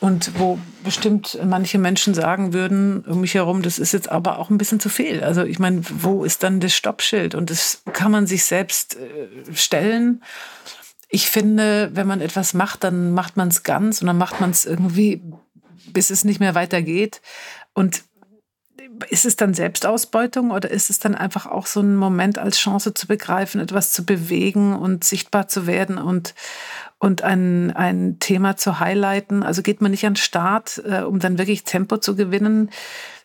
und 0.00 0.38
wo 0.38 0.58
bestimmt 0.84 1.38
manche 1.44 1.78
Menschen 1.78 2.14
sagen 2.14 2.52
würden 2.52 3.04
um 3.04 3.20
mich 3.20 3.34
herum, 3.34 3.62
das 3.62 3.78
ist 3.78 3.92
jetzt 3.92 4.10
aber 4.10 4.38
auch 4.38 4.50
ein 4.50 4.58
bisschen 4.58 4.80
zu 4.80 4.88
viel. 4.88 5.22
Also 5.22 5.44
ich 5.44 5.58
meine, 5.58 5.82
wo 5.90 6.24
ist 6.24 6.42
dann 6.42 6.60
das 6.60 6.74
Stoppschild? 6.74 7.34
Und 7.34 7.50
das 7.50 7.82
kann 7.92 8.12
man 8.12 8.26
sich 8.26 8.44
selbst 8.44 8.96
äh, 8.96 9.54
stellen. 9.54 10.22
Ich 11.08 11.28
finde, 11.28 11.90
wenn 11.94 12.06
man 12.06 12.20
etwas 12.20 12.54
macht, 12.54 12.84
dann 12.84 13.12
macht 13.12 13.36
man 13.36 13.48
es 13.48 13.62
ganz 13.62 14.00
und 14.00 14.06
dann 14.06 14.18
macht 14.18 14.40
man 14.40 14.50
es 14.50 14.64
irgendwie, 14.64 15.22
bis 15.92 16.10
es 16.10 16.24
nicht 16.24 16.40
mehr 16.40 16.54
weitergeht. 16.54 17.20
Und 17.72 18.04
ist 19.08 19.24
es 19.24 19.36
dann 19.36 19.54
Selbstausbeutung 19.54 20.50
oder 20.50 20.70
ist 20.70 20.90
es 20.90 20.98
dann 20.98 21.14
einfach 21.14 21.46
auch 21.46 21.66
so 21.66 21.80
ein 21.80 21.96
Moment 21.96 22.38
als 22.38 22.58
Chance 22.58 22.94
zu 22.94 23.06
begreifen, 23.06 23.60
etwas 23.60 23.92
zu 23.92 24.04
bewegen 24.04 24.74
und 24.74 25.04
sichtbar 25.04 25.48
zu 25.48 25.66
werden 25.66 25.98
und, 25.98 26.34
und 26.98 27.22
ein, 27.22 27.70
ein 27.72 28.18
Thema 28.20 28.56
zu 28.56 28.80
highlighten? 28.80 29.42
Also 29.42 29.62
geht 29.62 29.80
man 29.80 29.90
nicht 29.90 30.06
an 30.06 30.12
den 30.12 30.18
Start, 30.18 30.82
äh, 30.86 31.00
um 31.00 31.18
dann 31.18 31.38
wirklich 31.38 31.64
Tempo 31.64 31.98
zu 31.98 32.14
gewinnen? 32.16 32.70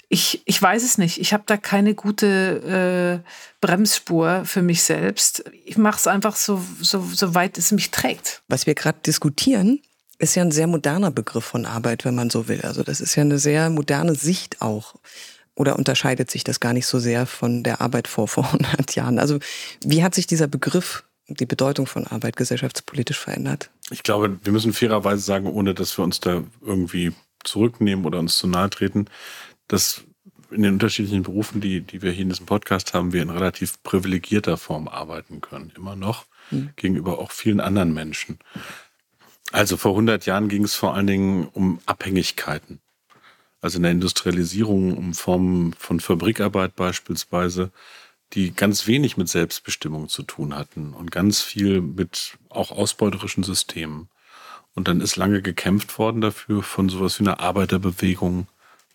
Ich, 0.08 0.42
ich 0.46 0.60
weiß 0.60 0.84
es 0.84 0.98
nicht. 0.98 1.20
Ich 1.20 1.34
habe 1.34 1.44
da 1.46 1.56
keine 1.56 1.94
gute 1.94 3.22
äh, 3.24 3.30
Bremsspur 3.62 4.44
für 4.46 4.64
mich 4.64 4.82
selbst. 4.82 5.44
Ich 5.66 5.78
mache 5.78 5.98
es 5.98 6.08
einfach 6.08 6.36
so, 6.36 6.62
so, 6.82 7.02
so 7.02 7.36
weit 7.36 7.58
es 7.60 7.72
mich 7.72 7.92
trägt. 7.92 8.42
Was 8.48 8.66
wir 8.66 8.74
gerade 8.74 9.00
diskutieren, 9.06 9.80
ist 10.18 10.36
ja 10.36 10.44
ein 10.44 10.52
sehr 10.52 10.68
moderner 10.68 11.12
Begriff 11.12 11.46
von 11.46 11.66
Arbeit, 11.66 12.06
wenn 12.06 12.16
man 12.16 12.30
so 12.30 12.48
will. 12.48 12.62
Also 12.64 12.84
das 12.84 13.02
ist 13.02 13.16
ja 13.16 13.22
eine 13.22 13.38
sehr 13.38 13.70
moderne 13.70 14.16
Sicht 14.16 14.62
auch. 14.62 14.96
Oder 15.60 15.76
unterscheidet 15.78 16.32
sich 16.32 16.46
das 16.46 16.62
gar 16.62 16.72
nicht 16.72 16.86
so 16.86 17.00
sehr 17.00 17.26
von 17.26 17.64
der 17.64 17.82
Arbeit 17.82 18.08
vor 18.08 18.30
vor 18.30 18.46
100 18.46 18.96
Jahren? 18.96 19.20
Also 19.20 19.40
wie 19.84 20.02
hat 20.04 20.16
sich 20.16 20.26
dieser 20.26 20.48
Begriff, 20.48 21.04
die 21.28 21.46
Bedeutung 21.46 21.86
von 21.86 22.08
Arbeit 22.08 22.38
gesellschaftspolitisch 22.38 23.20
verändert? 23.20 23.70
Ich 23.92 24.04
glaube, 24.04 24.40
wir 24.42 24.54
müssen 24.54 24.72
fairerweise 24.72 25.22
sagen, 25.22 25.48
ohne 25.48 25.74
dass 25.74 25.98
wir 25.98 26.06
uns 26.06 26.22
da 26.22 26.44
irgendwie 26.62 27.12
zurücknehmen 27.44 28.06
oder 28.06 28.20
uns 28.20 28.38
zu 28.38 28.48
nahe 28.48 28.70
treten, 28.70 29.08
dass 29.68 30.06
in 30.50 30.64
den 30.64 30.74
unterschiedlichen 30.76 31.24
Berufen, 31.24 31.60
die, 31.60 31.82
die 31.82 32.02
wir 32.02 32.12
hier 32.12 32.24
in 32.24 32.30
diesem 32.30 32.46
Podcast 32.46 32.94
haben, 32.94 33.12
wir 33.12 33.22
in 33.22 33.30
relativ 33.30 33.84
privilegierter 33.84 34.56
Form 34.56 34.88
arbeiten 34.88 35.42
können. 35.42 35.74
Immer 35.76 35.98
noch 35.98 36.26
mhm. 36.52 36.70
gegenüber 36.78 37.20
auch 37.20 37.32
vielen 37.32 37.60
anderen 37.60 37.94
Menschen. 37.94 38.40
Also 39.52 39.76
vor 39.76 39.92
100 39.92 40.26
Jahren 40.26 40.48
ging 40.48 40.64
es 40.64 40.76
vor 40.76 40.96
allen 40.96 41.08
Dingen 41.08 41.50
um 41.52 41.80
Abhängigkeiten. 41.86 42.80
Also 43.62 43.78
in 43.78 43.84
der 43.84 43.92
Industrialisierung, 43.92 44.98
um 44.98 45.14
Formen 45.14 45.74
von 45.74 46.00
Fabrikarbeit 46.00 46.76
beispielsweise, 46.76 47.72
die 48.34 48.52
ganz 48.52 48.88
wenig 48.88 49.18
mit 49.18 49.28
Selbstbestimmung 49.28 50.08
zu 50.08 50.24
tun 50.24 50.56
hatten 50.56 50.94
und 50.94 51.12
ganz 51.12 51.42
viel 51.42 51.82
mit 51.82 52.38
auch 52.50 52.72
ausbeuterischen 52.72 53.44
Systemen. 53.44 54.10
Und 54.76 54.88
dann 54.88 55.02
ist 55.02 55.16
lange 55.16 55.42
gekämpft 55.42 55.98
worden 55.98 56.22
dafür 56.22 56.64
von 56.64 56.90
sowas 56.90 57.20
wie 57.20 57.24
einer 57.24 57.40
Arbeiterbewegung, 57.40 58.48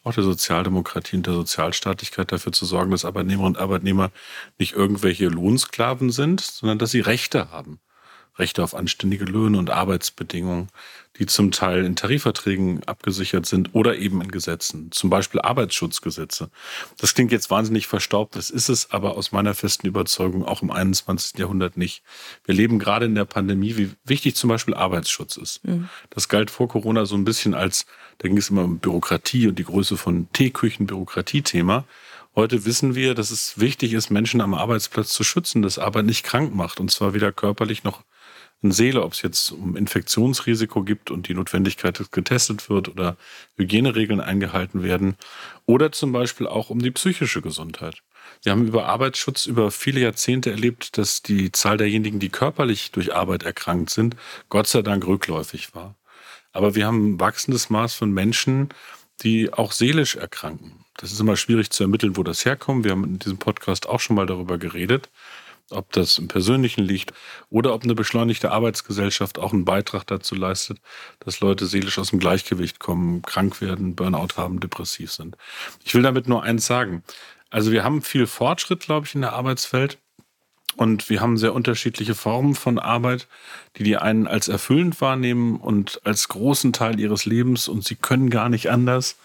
auch 0.05 0.15
der 0.15 0.23
Sozialdemokratie 0.23 1.17
und 1.17 1.27
der 1.27 1.35
Sozialstaatlichkeit 1.35 2.31
dafür 2.31 2.53
zu 2.53 2.65
sorgen, 2.67 2.91
dass 2.91 3.05
Arbeitnehmerinnen 3.05 3.57
und 3.57 3.61
Arbeitnehmer 3.61 4.13
nicht 4.59 4.75
irgendwelche 4.75 5.29
Lohnsklaven 5.29 6.11
sind, 6.11 6.41
sondern 6.41 6.79
dass 6.79 6.91
sie 6.91 7.01
Rechte 7.01 7.51
haben. 7.51 7.81
Rechte 8.37 8.63
auf 8.63 8.75
anständige 8.75 9.25
Löhne 9.25 9.59
und 9.59 9.71
Arbeitsbedingungen, 9.71 10.69
die 11.19 11.27
zum 11.27 11.53
Teil 11.53 11.85
in 11.85 11.95
Tarifverträgen 11.95 12.83
abgesichert 12.85 13.47
sind 13.47 13.71
oder 13.75 13.97
eben 13.97 14.21
in 14.21 14.31
Gesetzen, 14.31 14.91
zum 14.91 15.09
Beispiel 15.11 15.41
Arbeitsschutzgesetze. 15.41 16.51
Das 16.99 17.15
klingt 17.15 17.31
jetzt 17.31 17.51
wahnsinnig 17.51 17.87
verstaubt, 17.87 18.35
das 18.35 18.51
ist 18.51 18.69
es 18.69 18.91
aber 18.91 19.17
aus 19.17 19.31
meiner 19.31 19.55
festen 19.55 19.87
Überzeugung 19.87 20.45
auch 20.45 20.63
im 20.63 20.73
21. 20.73 21.39
Jahrhundert 21.39 21.77
nicht. 21.77 22.03
Wir 22.45 22.55
leben 22.55 22.81
gerade 22.81 23.07
in 23.07 23.15
der 23.15 23.25
Pandemie, 23.25 23.77
wie 23.77 23.93
wichtig 24.05 24.35
zum 24.35 24.49
Beispiel 24.49 24.75
Arbeitsschutz 24.75 25.37
ist. 25.37 25.65
Mhm. 25.65 25.89
Das 26.11 26.29
galt 26.29 26.51
vor 26.51 26.69
Corona 26.69 27.07
so 27.07 27.15
ein 27.15 27.25
bisschen 27.25 27.55
als, 27.55 27.87
da 28.19 28.27
ging 28.27 28.37
es 28.37 28.51
immer 28.51 28.65
um 28.65 28.79
Bürokratie 28.79 29.47
und 29.47 29.59
die 29.59 29.65
Größe 29.65 29.97
von 29.97 30.29
Teeküchen, 30.33 30.87
Bürokratie-Thema. 30.87 31.85
Heute 32.35 32.65
wissen 32.65 32.97
wir, 32.97 33.15
dass 33.15 33.31
es 33.31 33.61
wichtig 33.61 33.93
ist, 33.93 34.11
Menschen 34.11 34.41
am 34.41 34.55
Arbeitsplatz 34.55 35.11
zu 35.11 35.23
schützen, 35.23 35.63
dass 35.63 35.79
Arbeit 35.79 36.07
nicht 36.07 36.25
krank 36.25 36.53
macht 36.53 36.81
und 36.81 36.91
zwar 36.91 37.15
weder 37.15 37.31
körperlich 37.31 37.85
noch 37.85 38.03
Seele, 38.73 39.03
ob 39.03 39.13
es 39.13 39.23
jetzt 39.23 39.51
um 39.51 39.77
Infektionsrisiko 39.77 40.83
gibt 40.83 41.11
und 41.11 41.29
die 41.29 41.35
Notwendigkeit, 41.35 41.99
dass 41.99 42.11
getestet 42.11 42.71
wird 42.71 42.89
oder 42.89 43.17
Hygieneregeln 43.57 44.21
eingehalten 44.21 44.83
werden 44.83 45.17
oder 45.67 45.93
zum 45.93 46.13
Beispiel 46.13 46.47
auch 46.47 46.71
um 46.71 46.81
die 46.81 46.91
psychische 46.91 47.43
Gesundheit. 47.43 48.03
Wir 48.43 48.53
haben 48.53 48.67
über 48.67 48.87
Arbeitsschutz 48.87 49.47
über 49.47 49.71
viele 49.71 50.01
Jahrzehnte 50.01 50.51
erlebt, 50.51 50.99
dass 50.99 51.23
die 51.23 51.53
Zahl 51.53 51.77
derjenigen, 51.77 52.19
die 52.21 52.31
körperlich 52.31 52.91
durch 52.91 53.15
Arbeit 53.15 53.43
erkrankt 53.43 53.91
sind, 53.91 54.17
Gott 54.49 54.67
sei 54.67 54.83
Dank 54.83 55.07
rückläufig 55.07 55.75
war. 55.75 55.97
Aber 56.53 56.75
wir 56.75 56.87
haben 56.87 57.15
ein 57.15 57.21
wachsendes 57.21 57.71
Maß 57.71 57.95
von 57.95 58.13
Menschen, 58.13 58.69
die 59.23 59.53
auch 59.53 59.73
seelisch 59.73 60.17
erkranken. 60.17 60.85
Das 60.97 61.13
ist 61.13 61.21
immer 61.21 61.37
schwierig 61.37 61.71
zu 61.71 61.83
ermitteln, 61.83 62.17
wo 62.17 62.23
das 62.23 62.45
herkommt. 62.45 62.85
Wir 62.85 62.93
haben 62.93 63.05
in 63.05 63.19
diesem 63.19 63.39
Podcast 63.39 63.89
auch 63.89 64.01
schon 64.01 64.17
mal 64.17 64.27
darüber 64.27 64.59
geredet 64.59 65.11
ob 65.71 65.93
das 65.93 66.19
im 66.19 66.29
Persönlichen 66.29 66.85
liegt 66.85 67.13
oder 67.51 67.75
ob 67.75 67.85
eine 67.85 67.95
beschleunigte 67.95 68.51
Arbeitsgesellschaft 68.51 69.39
auch 69.39 69.53
einen 69.53 69.65
Beitrag 69.65 70.07
dazu 70.07 70.35
leistet, 70.35 70.79
dass 71.21 71.41
Leute 71.41 71.67
seelisch 71.67 71.99
aus 71.99 72.11
dem 72.11 72.19
Gleichgewicht 72.19 72.81
kommen, 72.81 73.23
krank 73.23 73.61
werden, 73.61 73.95
Burnout 73.95 74.37
haben, 74.37 74.61
depressiv 74.61 75.13
sind. 75.13 75.37
Ich 75.85 75.95
will 75.95 76.03
damit 76.03 76.29
nur 76.29 76.43
eins 76.43 76.67
sagen. 76.67 77.03
Also 77.51 77.73
wir 77.73 77.85
haben 77.85 78.03
viel 78.03 78.27
Fortschritt, 78.27 78.81
glaube 78.81 79.07
ich, 79.07 79.15
in 79.15 79.23
der 79.23 79.33
Arbeitswelt. 79.33 79.99
Und 80.77 81.09
wir 81.09 81.21
haben 81.21 81.37
sehr 81.37 81.55
unterschiedliche 81.55 82.17
Formen 82.17 82.57
von 82.57 82.81
Arbeit, 82.81 83.29
die 83.77 83.85
die 83.85 83.97
einen 83.97 84.27
als 84.27 84.49
erfüllend 84.49 85.01
wahrnehmen 85.01 85.57
und 85.57 86.01
als 86.05 86.29
großen 86.29 86.73
Teil 86.73 86.99
ihres 86.99 87.27
Lebens 87.27 87.69
und 87.69 87.85
sie 87.85 87.95
können 87.95 88.29
gar 88.29 88.49
nicht 88.49 88.71
anders 88.71 89.17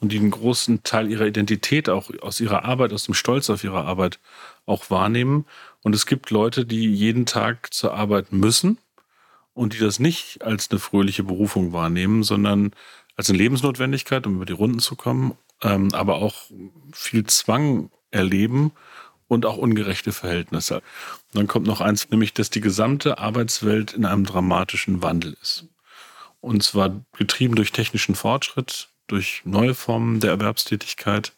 und 0.00 0.12
die 0.12 0.18
einen 0.18 0.32
großen 0.32 0.82
Teil 0.82 1.10
ihrer 1.10 1.26
Identität 1.26 1.88
auch 1.88 2.10
aus 2.22 2.40
ihrer 2.40 2.64
Arbeit, 2.64 2.92
aus 2.92 3.04
dem 3.04 3.14
Stolz 3.14 3.50
auf 3.50 3.62
ihre 3.62 3.84
Arbeit 3.84 4.18
auch 4.66 4.90
wahrnehmen. 4.90 5.46
Und 5.86 5.94
es 5.94 6.04
gibt 6.04 6.30
Leute, 6.30 6.66
die 6.66 6.92
jeden 6.92 7.26
Tag 7.26 7.72
zur 7.72 7.94
Arbeit 7.94 8.32
müssen 8.32 8.78
und 9.54 9.72
die 9.72 9.78
das 9.78 10.00
nicht 10.00 10.42
als 10.42 10.68
eine 10.68 10.80
fröhliche 10.80 11.22
Berufung 11.22 11.72
wahrnehmen, 11.72 12.24
sondern 12.24 12.72
als 13.14 13.28
eine 13.28 13.38
Lebensnotwendigkeit, 13.38 14.26
um 14.26 14.34
über 14.34 14.46
die 14.46 14.52
Runden 14.52 14.80
zu 14.80 14.96
kommen, 14.96 15.38
ähm, 15.62 15.94
aber 15.94 16.16
auch 16.16 16.50
viel 16.92 17.24
Zwang 17.26 17.92
erleben 18.10 18.72
und 19.28 19.46
auch 19.46 19.58
ungerechte 19.58 20.10
Verhältnisse. 20.10 20.78
Und 20.78 21.34
dann 21.34 21.46
kommt 21.46 21.68
noch 21.68 21.80
eins, 21.80 22.10
nämlich, 22.10 22.34
dass 22.34 22.50
die 22.50 22.60
gesamte 22.60 23.18
Arbeitswelt 23.18 23.92
in 23.92 24.06
einem 24.06 24.24
dramatischen 24.24 25.04
Wandel 25.04 25.36
ist. 25.40 25.66
Und 26.40 26.64
zwar 26.64 27.00
getrieben 27.16 27.54
durch 27.54 27.70
technischen 27.70 28.16
Fortschritt, 28.16 28.88
durch 29.06 29.42
neue 29.44 29.76
Formen 29.76 30.18
der 30.18 30.30
Erwerbstätigkeit, 30.32 31.32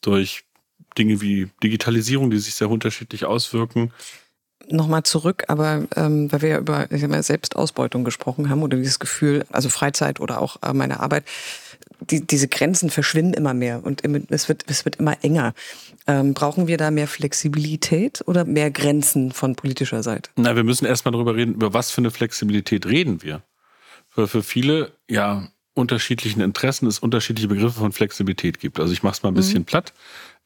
durch 0.00 0.44
Dinge 0.96 1.20
wie 1.20 1.48
Digitalisierung, 1.62 2.30
die 2.30 2.38
sich 2.38 2.54
sehr 2.54 2.70
unterschiedlich 2.70 3.24
auswirken. 3.24 3.92
Nochmal 4.68 5.02
zurück, 5.02 5.44
aber 5.48 5.86
ähm, 5.94 6.32
weil 6.32 6.42
wir 6.42 6.48
ja 6.48 6.58
über 6.58 6.90
ich 6.90 7.06
mal, 7.06 7.22
Selbstausbeutung 7.22 8.04
gesprochen 8.04 8.48
haben 8.48 8.62
oder 8.62 8.78
dieses 8.78 8.98
Gefühl, 8.98 9.44
also 9.52 9.68
Freizeit 9.68 10.20
oder 10.20 10.40
auch 10.40 10.62
äh, 10.62 10.72
meine 10.72 11.00
Arbeit, 11.00 11.24
die, 12.00 12.26
diese 12.26 12.48
Grenzen 12.48 12.90
verschwinden 12.90 13.34
immer 13.34 13.54
mehr 13.54 13.84
und 13.84 14.02
es 14.30 14.48
wird, 14.48 14.64
es 14.68 14.84
wird 14.84 14.96
immer 14.96 15.22
enger. 15.22 15.54
Ähm, 16.06 16.34
brauchen 16.34 16.66
wir 16.66 16.76
da 16.76 16.90
mehr 16.90 17.08
Flexibilität 17.08 18.22
oder 18.26 18.44
mehr 18.44 18.70
Grenzen 18.70 19.32
von 19.32 19.54
politischer 19.54 20.02
Seite? 20.02 20.30
Na, 20.36 20.56
wir 20.56 20.64
müssen 20.64 20.86
erstmal 20.86 21.12
darüber 21.12 21.34
reden, 21.34 21.54
über 21.54 21.74
was 21.74 21.90
für 21.90 22.00
eine 22.00 22.10
Flexibilität 22.10 22.86
reden 22.86 23.22
wir. 23.22 23.42
Für, 24.08 24.28
für 24.28 24.42
viele, 24.42 24.92
ja, 25.08 25.48
unterschiedlichen 25.74 26.40
Interessen 26.40 26.86
es 26.86 27.00
unterschiedliche 27.00 27.48
Begriffe 27.48 27.80
von 27.80 27.92
Flexibilität 27.92 28.60
gibt. 28.60 28.80
Also 28.80 28.92
ich 28.92 29.02
mache 29.02 29.14
es 29.14 29.22
mal 29.22 29.30
ein 29.30 29.34
bisschen 29.34 29.60
mhm. 29.60 29.66
platt. 29.66 29.92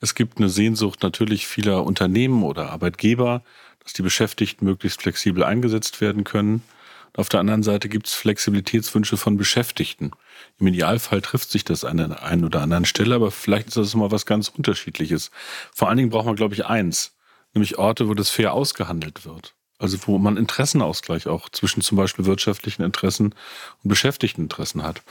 Es 0.00 0.14
gibt 0.14 0.38
eine 0.38 0.48
Sehnsucht 0.48 1.02
natürlich 1.02 1.46
vieler 1.46 1.84
Unternehmen 1.84 2.42
oder 2.42 2.70
Arbeitgeber, 2.70 3.42
dass 3.82 3.92
die 3.92 4.02
Beschäftigten 4.02 4.64
möglichst 4.64 5.02
flexibel 5.02 5.44
eingesetzt 5.44 6.00
werden 6.00 6.24
können. 6.24 6.62
Und 7.06 7.18
auf 7.18 7.28
der 7.28 7.40
anderen 7.40 7.62
Seite 7.62 7.88
gibt 7.88 8.06
es 8.06 8.14
Flexibilitätswünsche 8.14 9.16
von 9.16 9.36
Beschäftigten. 9.36 10.12
Im 10.58 10.66
Idealfall 10.66 11.20
trifft 11.20 11.50
sich 11.50 11.64
das 11.64 11.84
an 11.84 11.98
der 11.98 12.22
einen 12.22 12.44
oder 12.44 12.62
anderen 12.62 12.84
Stelle, 12.84 13.14
aber 13.14 13.30
vielleicht 13.30 13.68
ist 13.68 13.76
das 13.76 13.94
mal 13.94 14.10
was 14.10 14.26
ganz 14.26 14.48
Unterschiedliches. 14.48 15.30
Vor 15.74 15.88
allen 15.88 15.98
Dingen 15.98 16.10
braucht 16.10 16.26
man, 16.26 16.36
glaube 16.36 16.54
ich, 16.54 16.66
eins, 16.66 17.16
nämlich 17.54 17.78
Orte, 17.78 18.08
wo 18.08 18.14
das 18.14 18.30
fair 18.30 18.52
ausgehandelt 18.52 19.24
wird. 19.24 19.54
Also 19.78 19.96
wo 20.06 20.18
man 20.18 20.36
Interessenausgleich 20.36 21.28
auch 21.28 21.48
zwischen 21.50 21.82
zum 21.82 21.96
Beispiel 21.96 22.26
wirtschaftlichen 22.26 22.82
Interessen 22.82 23.34
und 23.82 23.88
Beschäftigteninteressen 23.88 24.82
hat. 24.82 25.02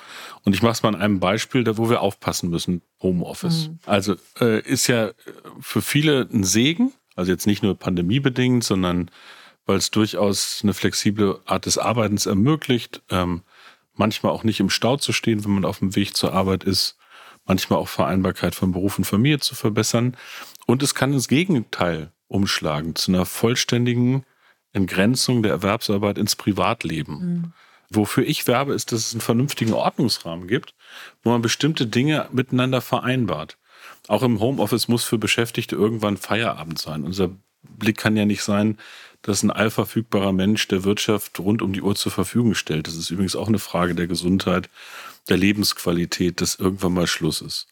Und 0.44 0.54
ich 0.54 0.62
mache 0.62 0.74
es 0.74 0.84
mal 0.84 0.90
an 0.90 1.02
einem 1.02 1.20
Beispiel, 1.20 1.64
da 1.64 1.78
wo 1.78 1.90
wir 1.90 2.02
aufpassen 2.02 2.50
müssen, 2.50 2.82
Homeoffice. 3.02 3.70
Mhm. 3.70 3.80
Also 3.86 4.16
äh, 4.42 4.62
ist 4.62 4.88
ja 4.88 5.12
für 5.62 5.82
viele 5.82 6.28
ein 6.34 6.44
Segen, 6.44 6.92
also 7.16 7.32
jetzt 7.32 7.48
nicht 7.48 7.64
nur 7.64 7.76
pandemiebedingt, 7.76 8.64
sondern 8.64 9.10
weil 9.66 9.78
es 9.78 9.92
durchaus 9.92 10.62
eine 10.64 10.74
flexible 10.74 11.40
Art 11.46 11.66
des 11.66 11.78
Arbeitens 11.78 12.26
ermöglicht, 12.26 13.02
ähm, 13.10 13.44
manchmal 13.94 14.32
auch 14.32 14.44
nicht 14.44 14.60
im 14.60 14.70
Stau 14.70 14.98
zu 14.98 15.14
stehen, 15.14 15.44
wenn 15.44 15.52
man 15.52 15.66
auf 15.66 15.80
dem 15.80 15.96
Weg 15.96 16.16
zur 16.16 16.34
Arbeit 16.34 16.64
ist, 16.64 16.98
manchmal 17.46 17.80
auch 17.80 17.88
Vereinbarkeit 17.88 18.56
von 18.56 18.72
Beruf 18.72 18.98
und 18.98 19.06
Familie 19.06 19.40
zu 19.40 19.56
verbessern. 19.56 20.16
Und 20.66 20.84
es 20.84 20.96
kann 20.96 21.14
ins 21.14 21.28
Gegenteil 21.28 22.12
umschlagen, 22.28 22.96
zu 22.96 23.12
einer 23.12 23.26
vollständigen 23.26 24.26
Entgrenzung 24.74 25.44
der 25.44 25.52
Erwerbsarbeit 25.52 26.18
ins 26.18 26.36
Privatleben. 26.36 27.14
Mhm. 27.14 27.54
Wofür 27.90 28.26
ich 28.26 28.48
werbe, 28.48 28.74
ist, 28.74 28.92
dass 28.92 29.08
es 29.08 29.14
einen 29.14 29.22
vernünftigen 29.22 29.74
Ordnungsrahmen 29.74 30.48
gibt, 30.48 30.74
wo 31.24 31.30
man 31.30 31.42
bestimmte 31.42 31.88
Dinge 31.88 32.28
miteinander 32.32 32.82
vereinbart. 32.82 33.58
Auch 34.08 34.24
im 34.24 34.40
Homeoffice 34.40 34.88
muss 34.88 35.04
für 35.04 35.18
Beschäftigte 35.18 35.76
irgendwann 35.76 36.18
Feierabend 36.18 36.80
sein. 36.80 37.04
Unser 37.04 37.30
Blick 37.64 37.98
kann 37.98 38.18
ja 38.18 38.26
nicht 38.26 38.44
sein, 38.44 38.78
dass 39.22 39.44
ein 39.44 39.52
allverfügbarer 39.52 40.32
Mensch 40.32 40.68
der 40.68 40.84
Wirtschaft 40.84 41.40
rund 41.40 41.62
um 41.62 41.74
die 41.74 41.82
Uhr 41.82 41.96
zur 41.96 42.12
Verfügung 42.12 42.56
stellt. 42.56 42.88
Das 42.88 42.96
ist 42.96 43.10
übrigens 43.10 43.36
auch 43.36 43.48
eine 43.48 43.60
Frage 43.60 43.96
der 43.96 44.08
Gesundheit, 44.08 44.70
der 45.30 45.38
Lebensqualität, 45.38 46.42
dass 46.42 46.56
irgendwann 46.56 46.94
mal 46.94 47.08
Schluss 47.08 47.42
ist. 47.42 47.68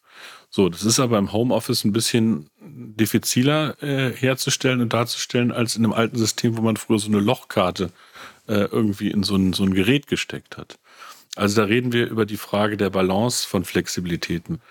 So, 0.55 0.69
das 0.69 0.83
ist 0.85 1.01
aber 1.01 1.17
im 1.17 1.33
Homeoffice 1.33 1.83
ein 1.83 1.91
bisschen 1.91 2.49
diffiziler 2.61 3.75
äh, 3.83 4.13
herzustellen 4.13 4.79
und 4.79 4.93
darzustellen 4.93 5.51
als 5.51 5.75
in 5.75 5.83
einem 5.83 5.91
alten 5.91 6.17
System, 6.17 6.55
wo 6.55 6.61
man 6.61 6.77
früher 6.77 6.97
so 6.97 7.09
eine 7.09 7.19
Lochkarte 7.19 7.91
äh, 8.47 8.63
irgendwie 8.71 9.11
in 9.11 9.23
so 9.23 9.35
ein, 9.35 9.51
so 9.51 9.63
ein 9.63 9.73
Gerät 9.73 10.07
gesteckt 10.07 10.55
hat. 10.55 10.79
Also 11.35 11.57
da 11.57 11.67
reden 11.67 11.91
wir 11.91 12.07
über 12.07 12.25
die 12.25 12.37
Frage 12.37 12.77
der 12.77 12.89
Balance 12.89 13.45
von 13.45 13.65
Flexibilitäten. 13.65 14.61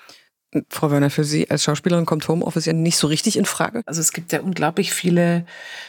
Frau 0.69 0.91
Werner, 0.91 1.11
für 1.11 1.25
Sie 1.25 1.51
als 1.51 1.65
Schauspielerin 1.65 2.07
kommt 2.07 2.29
Homeoffice 2.29 2.67
ja 2.67 2.73
nicht 2.73 2.97
so 2.97 3.07
richtig 3.07 3.37
in 3.37 3.45
Frage. 3.45 3.83
Also 3.87 4.01
es 4.01 4.13
gibt 4.13 4.33
ja 4.33 4.41
unglaublich 4.41 4.93
viele 4.93 5.47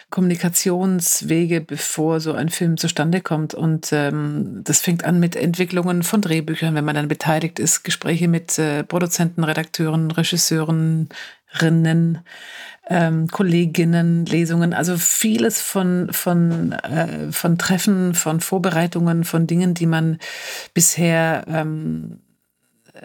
Kommunikationswege, 0.09 1.61
bevor 1.61 2.19
so 2.19 2.33
ein 2.33 2.49
Film 2.49 2.77
zustande 2.77 3.21
kommt. 3.21 3.53
Und 3.53 3.89
ähm, 3.91 4.61
das 4.63 4.81
fängt 4.81 5.03
an 5.05 5.19
mit 5.19 5.35
Entwicklungen 5.35 6.03
von 6.03 6.21
Drehbüchern, 6.21 6.73
wenn 6.75 6.85
man 6.85 6.95
dann 6.95 7.07
beteiligt 7.07 7.59
ist, 7.59 7.83
Gespräche 7.83 8.27
mit 8.27 8.57
äh, 8.57 8.83
Produzenten, 8.83 9.43
Redakteuren, 9.43 10.09
Regisseuren, 10.11 11.09
Rinnen, 11.61 12.19
ähm, 12.87 13.27
Kolleginnen, 13.27 14.25
Lesungen, 14.25 14.73
also 14.73 14.97
vieles 14.97 15.61
von, 15.61 16.09
von, 16.11 16.71
äh, 16.73 17.31
von 17.31 17.57
Treffen, 17.57 18.13
von 18.13 18.39
Vorbereitungen, 18.41 19.23
von 19.23 19.47
Dingen, 19.47 19.73
die 19.73 19.87
man 19.87 20.19
bisher 20.73 21.45
ähm, 21.47 22.19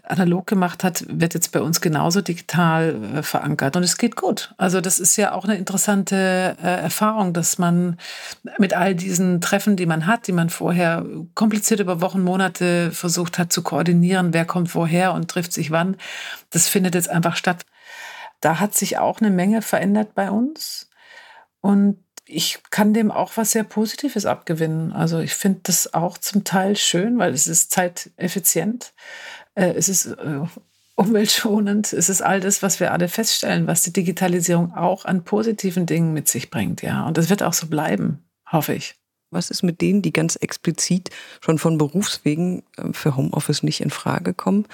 analog 0.04 0.46
gemacht 0.46 0.84
hat, 0.84 1.04
wird 1.08 1.34
jetzt 1.34 1.52
bei 1.52 1.60
uns 1.60 1.80
genauso 1.80 2.20
digital 2.20 2.96
äh, 3.16 3.22
verankert. 3.22 3.76
Und 3.76 3.82
es 3.82 3.98
geht 3.98 4.16
gut. 4.16 4.54
Also 4.56 4.80
das 4.80 4.98
ist 4.98 5.16
ja 5.16 5.32
auch 5.32 5.44
eine 5.44 5.56
interessante 5.56 6.56
äh, 6.62 6.66
Erfahrung, 6.66 7.32
dass 7.32 7.58
man 7.58 7.98
mit 8.58 8.74
all 8.74 8.94
diesen 8.94 9.40
Treffen, 9.40 9.76
die 9.76 9.86
man 9.86 10.06
hat, 10.06 10.26
die 10.26 10.32
man 10.32 10.50
vorher 10.50 11.04
kompliziert 11.34 11.80
über 11.80 12.00
Wochen, 12.00 12.22
Monate 12.22 12.90
versucht 12.92 13.38
hat 13.38 13.52
zu 13.52 13.62
koordinieren, 13.62 14.32
wer 14.32 14.44
kommt 14.44 14.74
woher 14.74 15.12
und 15.14 15.28
trifft 15.28 15.52
sich 15.52 15.70
wann, 15.70 15.96
das 16.50 16.68
findet 16.68 16.94
jetzt 16.94 17.10
einfach 17.10 17.36
statt. 17.36 17.66
Da 18.40 18.58
hat 18.58 18.74
sich 18.74 18.98
auch 18.98 19.20
eine 19.20 19.30
Menge 19.30 19.62
verändert 19.62 20.14
bei 20.14 20.30
uns. 20.30 20.88
Und 21.60 21.98
ich 22.30 22.60
kann 22.70 22.94
dem 22.94 23.10
auch 23.10 23.36
was 23.36 23.52
sehr 23.52 23.64
Positives 23.64 24.24
abgewinnen. 24.24 24.92
Also 24.92 25.18
ich 25.18 25.34
finde 25.34 25.60
das 25.64 25.92
auch 25.92 26.16
zum 26.16 26.44
Teil 26.44 26.76
schön, 26.76 27.18
weil 27.18 27.32
es 27.34 27.46
ist 27.46 27.72
zeiteffizient. 27.72 28.92
Äh, 29.54 29.74
es 29.74 29.88
ist 29.88 30.06
äh, 30.06 30.40
umweltschonend. 30.94 31.92
Es 31.92 32.08
ist 32.08 32.22
all 32.22 32.40
das, 32.40 32.62
was 32.62 32.80
wir 32.80 32.92
alle 32.92 33.08
feststellen, 33.08 33.66
was 33.66 33.82
die 33.82 33.92
Digitalisierung 33.92 34.74
auch 34.74 35.04
an 35.04 35.24
positiven 35.24 35.86
Dingen 35.86 36.12
mit 36.12 36.28
sich 36.28 36.50
bringt. 36.50 36.82
Ja, 36.82 37.06
und 37.06 37.16
das 37.16 37.30
wird 37.30 37.42
auch 37.42 37.54
so 37.54 37.66
bleiben, 37.66 38.22
hoffe 38.50 38.74
ich. 38.74 38.96
Was 39.30 39.50
ist 39.50 39.62
mit 39.62 39.80
denen, 39.80 40.02
die 40.02 40.12
ganz 40.12 40.36
explizit 40.36 41.10
schon 41.40 41.58
von 41.58 41.78
Berufswegen 41.78 42.62
äh, 42.76 42.92
für 42.92 43.16
Homeoffice 43.16 43.62
nicht 43.62 43.80
in 43.80 43.90
Frage 43.90 44.34
kommen? 44.34 44.66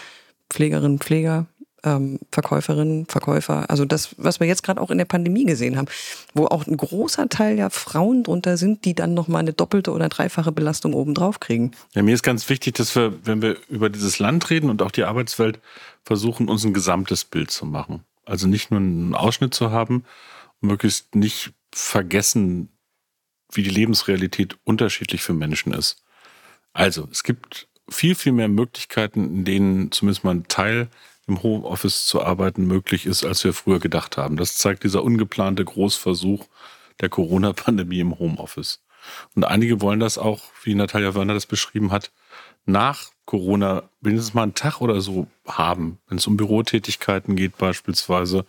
Pflegerinnen, 0.50 0.98
Pfleger, 0.98 1.46
ähm, 1.86 2.18
Verkäuferinnen, 2.32 3.06
Verkäufer. 3.06 3.70
Also 3.70 3.84
das, 3.84 4.10
was 4.18 4.40
wir 4.40 4.46
jetzt 4.46 4.62
gerade 4.62 4.80
auch 4.80 4.90
in 4.90 4.98
der 4.98 5.04
Pandemie 5.04 5.44
gesehen 5.44 5.76
haben, 5.78 5.86
wo 6.34 6.46
auch 6.46 6.66
ein 6.66 6.76
großer 6.76 7.28
Teil 7.28 7.56
ja 7.56 7.70
Frauen 7.70 8.24
drunter 8.24 8.56
sind, 8.56 8.84
die 8.84 8.94
dann 8.94 9.14
nochmal 9.14 9.40
eine 9.40 9.52
doppelte 9.52 9.92
oder 9.92 10.08
dreifache 10.08 10.52
Belastung 10.52 10.92
obendrauf 10.92 11.40
kriegen. 11.40 11.70
Ja, 11.94 12.02
mir 12.02 12.14
ist 12.14 12.22
ganz 12.24 12.48
wichtig, 12.48 12.74
dass 12.74 12.94
wir, 12.94 13.14
wenn 13.24 13.40
wir 13.40 13.56
über 13.68 13.88
dieses 13.88 14.18
Land 14.18 14.50
reden 14.50 14.68
und 14.68 14.82
auch 14.82 14.90
die 14.90 15.04
Arbeitswelt, 15.04 15.60
versuchen, 16.04 16.48
uns 16.48 16.64
ein 16.64 16.74
gesamtes 16.74 17.24
Bild 17.24 17.50
zu 17.50 17.64
machen. 17.66 18.04
Also 18.24 18.48
nicht 18.48 18.70
nur 18.70 18.80
einen 18.80 19.14
Ausschnitt 19.14 19.54
zu 19.54 19.70
haben, 19.70 20.04
möglichst 20.60 21.14
nicht 21.14 21.52
vergessen, 21.72 22.68
wie 23.52 23.62
die 23.62 23.70
Lebensrealität 23.70 24.56
unterschiedlich 24.64 25.22
für 25.22 25.34
Menschen 25.34 25.72
ist. 25.72 26.02
Also, 26.72 27.08
es 27.10 27.22
gibt 27.22 27.68
viel, 27.88 28.14
viel 28.14 28.32
mehr 28.32 28.48
Möglichkeiten, 28.48 29.24
in 29.24 29.44
denen 29.44 29.92
zumindest 29.92 30.24
mal 30.24 30.34
ein 30.34 30.48
Teil 30.48 30.88
im 31.26 31.42
Homeoffice 31.42 32.06
zu 32.06 32.22
arbeiten 32.22 32.66
möglich 32.66 33.06
ist, 33.06 33.24
als 33.24 33.42
wir 33.44 33.52
früher 33.52 33.80
gedacht 33.80 34.16
haben. 34.16 34.36
Das 34.36 34.56
zeigt 34.56 34.84
dieser 34.84 35.02
ungeplante 35.02 35.64
Großversuch 35.64 36.46
der 37.00 37.08
Corona-Pandemie 37.08 38.00
im 38.00 38.18
Homeoffice. 38.18 38.82
Und 39.34 39.44
einige 39.44 39.80
wollen 39.80 40.00
das 40.00 40.18
auch, 40.18 40.42
wie 40.62 40.74
Natalia 40.74 41.14
Werner 41.14 41.34
das 41.34 41.46
beschrieben 41.46 41.92
hat, 41.92 42.10
nach 42.64 43.10
Corona 43.24 43.84
wenigstens 44.00 44.34
mal 44.34 44.42
einen 44.42 44.54
Tag 44.54 44.80
oder 44.80 45.00
so 45.00 45.26
haben, 45.46 45.98
wenn 46.08 46.18
es 46.18 46.26
um 46.26 46.36
Bürotätigkeiten 46.36 47.36
geht 47.36 47.58
beispielsweise 47.58 48.44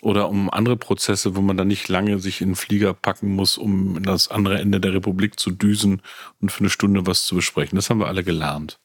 oder 0.00 0.28
um 0.28 0.50
andere 0.50 0.76
Prozesse, 0.76 1.36
wo 1.36 1.40
man 1.40 1.56
dann 1.56 1.68
nicht 1.68 1.88
lange 1.88 2.18
sich 2.18 2.40
in 2.40 2.50
den 2.50 2.56
Flieger 2.56 2.92
packen 2.92 3.34
muss, 3.34 3.58
um 3.58 3.96
in 3.96 4.02
das 4.02 4.28
andere 4.28 4.58
Ende 4.58 4.80
der 4.80 4.94
Republik 4.94 5.38
zu 5.38 5.50
düsen 5.50 6.02
und 6.40 6.50
für 6.50 6.60
eine 6.60 6.70
Stunde 6.70 7.06
was 7.06 7.24
zu 7.24 7.36
besprechen. 7.36 7.76
Das 7.76 7.88
haben 7.88 8.00
wir 8.00 8.08
alle 8.08 8.24
gelernt. 8.24 8.80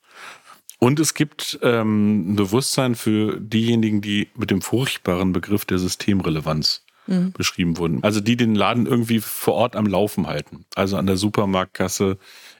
Und 0.79 1.00
es 1.00 1.13
gibt 1.13 1.60
ähm, 1.63 2.34
ein 2.34 2.36
Bewusstsein 2.36 2.96
für 2.96 3.39
diejenigen, 3.39 4.01
die 4.01 4.29
mit 4.36 4.51
dem 4.51 4.62
furchtbaren 4.62 5.34
Begriff 5.34 5.65
der 5.65 5.79
Systemrelevanz 5.79 6.84
mhm. 7.07 7.31
beschrieben 7.31 7.77
wurden. 7.77 8.03
Also 8.03 8.19
die 8.19 8.38
den 8.38 8.53
Laden 8.53 8.86
irgendwie 8.86 9.19
vor 9.19 9.56
Ort 9.56 9.75
am 9.75 9.88
Laufen 9.88 10.28
halten. 10.28 10.65
Also 10.75 10.97
an 10.97 11.08
der 11.08 11.17
Supermarktkasse, 11.17 12.17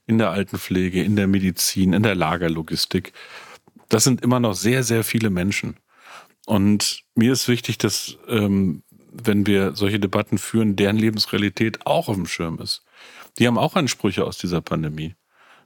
in 0.08 0.18
der 0.18 0.32
Altenpflege, 0.32 1.04
in 1.04 1.15
der 1.15 1.28
Medizin, 1.28 1.94
in 1.94 2.04
der 2.04 2.15
Lagerlogistik. 2.15 3.13
Das 3.89 4.04
sind 4.04 4.22
immer 4.22 4.39
noch 4.39 4.56
sehr, 4.56 4.84
sehr 4.84 5.04
viele 5.04 5.30
Menschen. 5.30 5.78
Und 6.46 7.04
mir 7.13 7.34
ist 7.34 7.48
wichtig, 7.48 7.78
dass 7.78 8.18
ähm, 8.28 8.84
wenn 9.12 9.46
wir 9.46 9.76
solche 9.76 10.00
Debatten 10.00 10.38
führen, 10.38 10.76
deren 10.76 10.98
Lebensrealität 10.98 11.86
auch 11.86 12.08
auf 12.08 12.15
dem 12.15 12.26
Schirm 12.26 12.60
ist. 12.60 12.84
Die 13.38 13.48
haben 13.48 13.58
auch 13.58 13.76
Ansprüche 13.76 14.26
aus 14.26 14.38
dieser 14.38 14.62
Pandemie. 14.62 15.15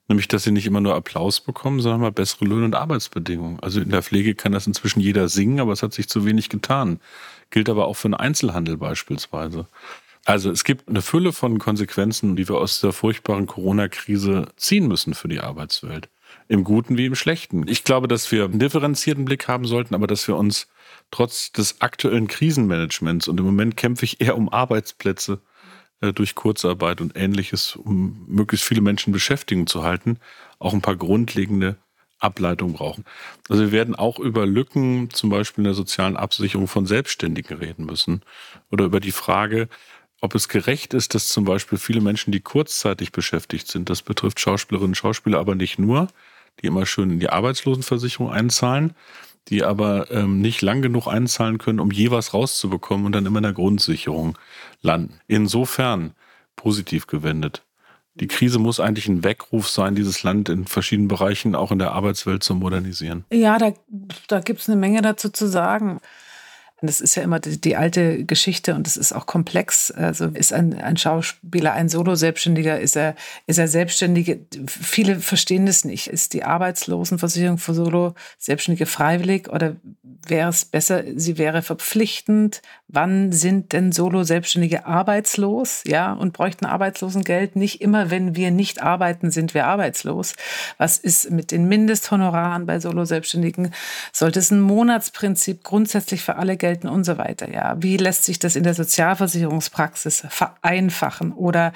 Nämlich, 0.07 0.27
dass 0.27 0.43
sie 0.43 0.51
nicht 0.51 0.65
immer 0.65 0.81
nur 0.81 0.95
Applaus 0.95 1.39
bekommen, 1.39 1.79
sondern 1.79 2.01
mal 2.01 2.11
bessere 2.11 2.45
Löhne 2.45 2.65
und 2.65 2.75
Arbeitsbedingungen. 2.75 3.59
Also 3.61 3.79
in 3.79 3.89
der 3.89 4.03
Pflege 4.03 4.35
kann 4.35 4.51
das 4.51 4.67
inzwischen 4.67 4.99
jeder 4.99 5.29
singen, 5.29 5.59
aber 5.59 5.71
es 5.71 5.83
hat 5.83 5.93
sich 5.93 6.09
zu 6.09 6.25
wenig 6.25 6.49
getan. 6.49 6.99
Gilt 7.49 7.69
aber 7.69 7.87
auch 7.87 7.95
für 7.95 8.09
den 8.09 8.15
Einzelhandel 8.15 8.77
beispielsweise. 8.77 9.67
Also 10.25 10.51
es 10.51 10.63
gibt 10.63 10.87
eine 10.87 11.01
Fülle 11.01 11.33
von 11.33 11.59
Konsequenzen, 11.59 12.35
die 12.35 12.47
wir 12.47 12.57
aus 12.57 12.81
der 12.81 12.91
furchtbaren 12.91 13.47
Corona-Krise 13.47 14.47
ziehen 14.55 14.87
müssen 14.87 15.13
für 15.13 15.27
die 15.27 15.39
Arbeitswelt. 15.39 16.09
Im 16.47 16.63
Guten 16.63 16.97
wie 16.97 17.07
im 17.07 17.15
Schlechten. 17.15 17.67
Ich 17.67 17.83
glaube, 17.83 18.07
dass 18.07 18.31
wir 18.31 18.45
einen 18.45 18.59
differenzierten 18.59 19.25
Blick 19.25 19.47
haben 19.47 19.65
sollten, 19.65 19.95
aber 19.95 20.07
dass 20.07 20.27
wir 20.27 20.35
uns 20.35 20.67
trotz 21.09 21.51
des 21.51 21.81
aktuellen 21.81 22.27
Krisenmanagements 22.27 23.27
und 23.27 23.39
im 23.39 23.45
Moment 23.45 23.77
kämpfe 23.77 24.05
ich 24.05 24.21
eher 24.21 24.37
um 24.37 24.49
Arbeitsplätze 24.49 25.39
durch 26.01 26.35
Kurzarbeit 26.35 26.99
und 27.01 27.15
ähnliches, 27.15 27.75
um 27.75 28.25
möglichst 28.27 28.65
viele 28.65 28.81
Menschen 28.81 29.13
beschäftigen 29.13 29.67
zu 29.67 29.83
halten, 29.83 30.17
auch 30.59 30.73
ein 30.73 30.81
paar 30.81 30.95
grundlegende 30.95 31.77
Ableitungen 32.19 32.75
brauchen. 32.75 33.05
Also 33.49 33.63
wir 33.63 33.71
werden 33.71 33.95
auch 33.95 34.19
über 34.19 34.45
Lücken, 34.45 35.09
zum 35.11 35.29
Beispiel 35.29 35.61
in 35.61 35.65
der 35.65 35.73
sozialen 35.73 36.17
Absicherung 36.17 36.67
von 36.67 36.85
Selbstständigen 36.85 37.57
reden 37.57 37.85
müssen 37.85 38.21
oder 38.71 38.85
über 38.85 38.99
die 38.99 39.11
Frage, 39.11 39.67
ob 40.21 40.35
es 40.35 40.47
gerecht 40.47 40.93
ist, 40.93 41.15
dass 41.15 41.29
zum 41.29 41.45
Beispiel 41.45 41.79
viele 41.79 42.01
Menschen, 42.01 42.31
die 42.31 42.41
kurzzeitig 42.41 43.11
beschäftigt 43.11 43.67
sind, 43.67 43.89
das 43.89 44.03
betrifft 44.03 44.39
Schauspielerinnen 44.39 44.91
und 44.91 44.95
Schauspieler 44.95 45.39
aber 45.39 45.55
nicht 45.55 45.79
nur, 45.79 46.07
die 46.61 46.67
immer 46.67 46.85
schön 46.85 47.09
in 47.09 47.19
die 47.19 47.29
Arbeitslosenversicherung 47.29 48.31
einzahlen, 48.31 48.93
die 49.49 49.63
aber 49.63 50.11
ähm, 50.11 50.39
nicht 50.39 50.61
lang 50.61 50.81
genug 50.81 51.07
einzahlen 51.07 51.57
können, 51.57 51.79
um 51.79 51.91
je 51.91 52.11
was 52.11 52.33
rauszubekommen 52.33 53.05
und 53.05 53.11
dann 53.13 53.25
immer 53.25 53.39
in 53.39 53.43
der 53.43 53.53
Grundsicherung 53.53 54.37
landen. 54.81 55.19
Insofern 55.27 56.13
positiv 56.55 57.07
gewendet. 57.07 57.63
Die 58.15 58.27
Krise 58.27 58.59
muss 58.59 58.79
eigentlich 58.79 59.07
ein 59.07 59.23
Weckruf 59.23 59.69
sein, 59.69 59.95
dieses 59.95 60.23
Land 60.23 60.49
in 60.49 60.65
verschiedenen 60.65 61.07
Bereichen, 61.07 61.55
auch 61.55 61.71
in 61.71 61.79
der 61.79 61.93
Arbeitswelt 61.93 62.43
zu 62.43 62.53
modernisieren. 62.55 63.23
Ja, 63.31 63.57
da, 63.57 63.73
da 64.27 64.41
gibt 64.41 64.59
es 64.59 64.69
eine 64.69 64.79
Menge 64.79 65.01
dazu 65.01 65.29
zu 65.29 65.47
sagen. 65.47 66.01
Das 66.83 66.99
ist 66.99 67.13
ja 67.13 67.21
immer 67.21 67.39
die, 67.39 67.61
die, 67.61 67.75
alte 67.75 68.25
Geschichte 68.25 68.73
und 68.73 68.87
es 68.87 68.97
ist 68.97 69.13
auch 69.13 69.27
komplex. 69.27 69.91
Also 69.91 70.25
ist 70.25 70.51
ein, 70.51 70.73
ein 70.81 70.97
Schauspieler 70.97 71.73
ein 71.73 71.89
Solo-Selbstständiger? 71.89 72.79
Ist 72.79 72.97
er, 72.97 73.15
ist 73.45 73.59
er 73.59 73.67
Selbstständige? 73.67 74.39
Viele 74.65 75.19
verstehen 75.19 75.67
das 75.67 75.85
nicht. 75.85 76.07
Ist 76.07 76.33
die 76.33 76.43
Arbeitslosenversicherung 76.43 77.59
für 77.59 77.75
Solo-Selbstständige 77.75 78.87
freiwillig 78.87 79.49
oder 79.49 79.75
wäre 80.25 80.49
es 80.49 80.65
besser, 80.65 81.03
sie 81.15 81.37
wäre 81.37 81.61
verpflichtend? 81.61 82.63
Wann 82.87 83.31
sind 83.31 83.73
denn 83.73 83.91
Solo-Selbstständige 83.91 84.87
arbeitslos? 84.87 85.83
Ja, 85.85 86.13
und 86.13 86.33
bräuchten 86.33 86.65
Arbeitslosengeld? 86.65 87.55
Nicht 87.55 87.81
immer, 87.81 88.09
wenn 88.09 88.35
wir 88.35 88.49
nicht 88.49 88.81
arbeiten, 88.81 89.29
sind 89.29 89.53
wir 89.53 89.67
arbeitslos. 89.67 90.33
Was 90.79 90.97
ist 90.97 91.29
mit 91.29 91.51
den 91.51 91.67
Mindesthonoraren 91.67 92.65
bei 92.65 92.79
Solo-Selbstständigen? 92.79 93.71
Sollte 94.11 94.39
es 94.39 94.49
ein 94.49 94.61
Monatsprinzip 94.61 95.63
grundsätzlich 95.63 96.23
für 96.23 96.37
alle 96.37 96.57
gelten? 96.57 96.70
Gelten 96.71 96.87
und 96.87 97.03
so 97.03 97.17
weiter. 97.17 97.51
Ja, 97.51 97.75
wie 97.79 97.97
lässt 97.97 98.23
sich 98.23 98.39
das 98.39 98.55
in 98.55 98.63
der 98.63 98.73
Sozialversicherungspraxis 98.73 100.25
vereinfachen 100.29 101.33
oder 101.33 101.73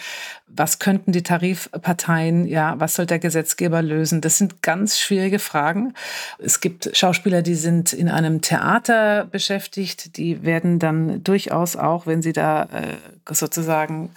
was 0.47 0.79
könnten 0.79 1.12
die 1.12 1.23
Tarifparteien, 1.23 2.45
ja, 2.45 2.79
was 2.79 2.93
soll 2.93 3.05
der 3.05 3.19
Gesetzgeber 3.19 3.81
lösen? 3.81 4.21
Das 4.21 4.38
sind 4.38 4.62
ganz 4.62 4.97
schwierige 4.97 5.39
Fragen. 5.39 5.93
Es 6.39 6.62
gibt 6.62 6.95
Schauspieler, 6.95 7.41
die 7.41 7.55
sind 7.55 7.91
in 7.91 8.08
einem 8.08 8.41
Theater 8.41 9.25
beschäftigt, 9.25 10.15
die 10.17 10.43
werden 10.43 10.79
dann 10.79 11.23
durchaus 11.23 11.75
auch, 11.75 12.08
wenn 12.08 12.21
sie 12.21 12.31
da 12.31 12.63
äh, 12.63 13.34
sozusagen 13.34 14.12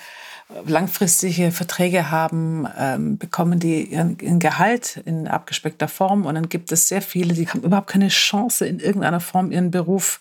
langfristige 0.67 1.51
Verträge 1.51 2.11
haben, 2.11 2.67
ähm, 2.79 3.19
bekommen 3.19 3.59
die 3.59 3.85
ihren, 3.85 4.39
Gehalt 4.39 5.01
in 5.05 5.29
abgespeckter 5.29 5.89
Form. 5.89 6.25
Und 6.25 6.37
dann 6.37 6.49
gibt 6.49 6.73
es 6.73 6.89
sehr 6.89 7.03
viele, 7.03 7.35
die 7.35 7.49
haben 7.49 7.63
überhaupt 7.63 7.89
keine 7.89 8.09
Chance, 8.09 8.67
in 8.67 8.81
irgendeiner 8.81 9.21
Form 9.21 9.53
ihren 9.53 9.71
Beruf 9.71 10.21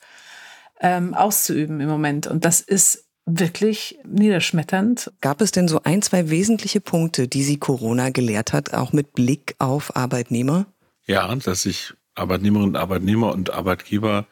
ähm, 0.82 1.14
auszuüben 1.14 1.80
im 1.80 1.90
Moment. 1.90 2.28
Und 2.28 2.46
das 2.46 2.62
ist 2.62 3.06
wirklich 3.26 4.00
niederschmetternd. 4.06 5.12
Gab 5.22 5.42
es 5.42 5.52
denn 5.52 5.68
so 5.68 5.82
ein, 5.84 6.02
zwei 6.02 6.30
wesentliche 6.30 6.82
Punkte, 6.82 7.28
die 7.28 7.44
Sie 7.44 7.58
Corona 7.58 8.10
gelehrt 8.10 8.54
hat, 8.54 8.74
auch 8.74 8.94
mit 8.94 9.14
Blick 9.14 9.56
auf 9.60 9.96
Arbeitnehmer? 9.96 10.66
Ja, 11.06 11.34
dass 11.36 11.64
sich 11.64 11.94
Arbeitnehmerinnen, 12.16 12.76
Arbeitnehmer 12.76 13.34
und 13.34 13.52
Arbeitgeber 13.52 14.26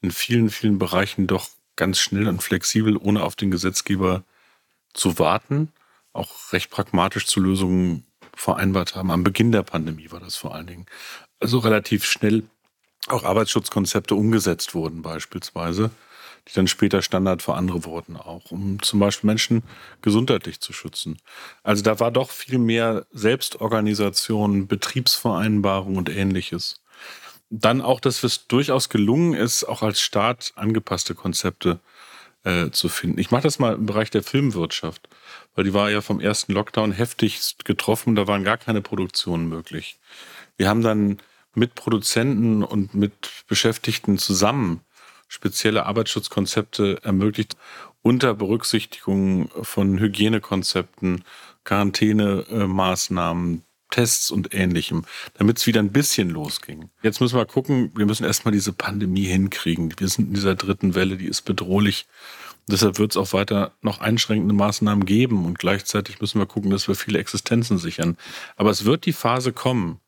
in 0.00 0.10
vielen, 0.10 0.50
vielen 0.50 0.78
Bereichen 0.78 1.26
doch 1.26 1.48
ganz 1.76 1.98
schnell 1.98 2.28
und 2.28 2.42
flexibel, 2.42 2.96
ohne 2.96 3.22
auf 3.22 3.36
den 3.36 3.50
Gesetzgeber 3.50 4.24
zu 4.92 5.18
warten, 5.18 5.72
auch 6.12 6.52
recht 6.52 6.70
pragmatisch 6.70 7.26
zu 7.26 7.40
Lösungen 7.40 8.04
vereinbart 8.34 8.94
haben. 8.94 9.10
Am 9.10 9.24
Beginn 9.24 9.52
der 9.52 9.62
Pandemie 9.62 10.10
war 10.10 10.20
das 10.20 10.36
vor 10.36 10.54
allen 10.54 10.66
Dingen. 10.66 10.86
Also 11.40 11.58
relativ 11.58 12.04
schnell 12.04 12.44
auch 13.08 13.24
Arbeitsschutzkonzepte 13.24 14.14
umgesetzt 14.14 14.74
wurden 14.74 15.02
beispielsweise, 15.02 15.90
die 16.48 16.54
dann 16.54 16.68
später 16.68 17.02
Standard 17.02 17.42
für 17.42 17.54
andere 17.54 17.84
wurden, 17.84 18.16
auch 18.16 18.50
um 18.50 18.82
zum 18.82 18.98
Beispiel 19.00 19.28
Menschen 19.28 19.62
gesundheitlich 20.02 20.60
zu 20.60 20.72
schützen. 20.72 21.18
Also 21.62 21.82
da 21.82 22.00
war 22.00 22.10
doch 22.10 22.30
viel 22.30 22.58
mehr 22.58 23.06
Selbstorganisation, 23.12 24.66
Betriebsvereinbarung 24.66 25.96
und 25.96 26.08
ähnliches. 26.08 26.80
Dann 27.50 27.80
auch, 27.80 28.00
dass 28.00 28.24
es 28.24 28.46
durchaus 28.46 28.88
gelungen 28.88 29.34
ist, 29.34 29.64
auch 29.64 29.82
als 29.82 30.00
Staat 30.00 30.52
angepasste 30.56 31.14
Konzepte 31.14 31.80
äh, 32.44 32.70
zu 32.70 32.88
finden. 32.88 33.18
Ich 33.18 33.30
mache 33.30 33.42
das 33.42 33.58
mal 33.58 33.74
im 33.74 33.86
Bereich 33.86 34.10
der 34.10 34.22
Filmwirtschaft, 34.22 35.08
weil 35.54 35.64
die 35.64 35.74
war 35.74 35.90
ja 35.90 36.00
vom 36.00 36.18
ersten 36.18 36.52
Lockdown 36.52 36.92
heftig 36.92 37.56
getroffen, 37.64 38.14
da 38.14 38.26
waren 38.26 38.42
gar 38.42 38.56
keine 38.56 38.80
Produktionen 38.80 39.48
möglich. 39.48 39.98
Wir 40.56 40.68
haben 40.68 40.82
dann 40.82 41.18
mit 41.54 41.74
Produzenten 41.74 42.62
und 42.62 42.94
mit 42.94 43.44
Beschäftigten 43.46 44.18
zusammen 44.18 44.80
spezielle 45.32 45.86
Arbeitsschutzkonzepte 45.86 47.02
ermöglicht, 47.02 47.56
unter 48.02 48.34
Berücksichtigung 48.34 49.48
von 49.62 49.98
Hygienekonzepten, 49.98 51.24
Quarantänemaßnahmen, 51.64 53.62
Tests 53.90 54.30
und 54.30 54.52
ähnlichem, 54.52 55.04
damit 55.34 55.58
es 55.58 55.66
wieder 55.66 55.80
ein 55.80 55.92
bisschen 55.92 56.28
losging. 56.28 56.90
Jetzt 57.02 57.20
müssen 57.20 57.38
wir 57.38 57.46
gucken, 57.46 57.92
wir 57.94 58.04
müssen 58.04 58.24
erstmal 58.24 58.52
diese 58.52 58.72
Pandemie 58.72 59.24
hinkriegen. 59.24 59.94
Wir 59.96 60.08
sind 60.08 60.28
in 60.28 60.34
dieser 60.34 60.54
dritten 60.54 60.94
Welle, 60.94 61.16
die 61.16 61.28
ist 61.28 61.42
bedrohlich. 61.42 62.06
Deshalb 62.68 62.98
wird 62.98 63.12
es 63.12 63.16
auch 63.16 63.32
weiter 63.32 63.72
noch 63.80 64.00
einschränkende 64.00 64.54
Maßnahmen 64.54 65.04
geben 65.06 65.46
und 65.46 65.58
gleichzeitig 65.58 66.20
müssen 66.20 66.40
wir 66.40 66.46
gucken, 66.46 66.70
dass 66.70 66.88
wir 66.88 66.94
viele 66.94 67.18
Existenzen 67.18 67.78
sichern. 67.78 68.16
Aber 68.56 68.70
es 68.70 68.84
wird 68.84 69.06
die 69.06 69.12
Phase 69.12 69.52
kommen, 69.52 70.00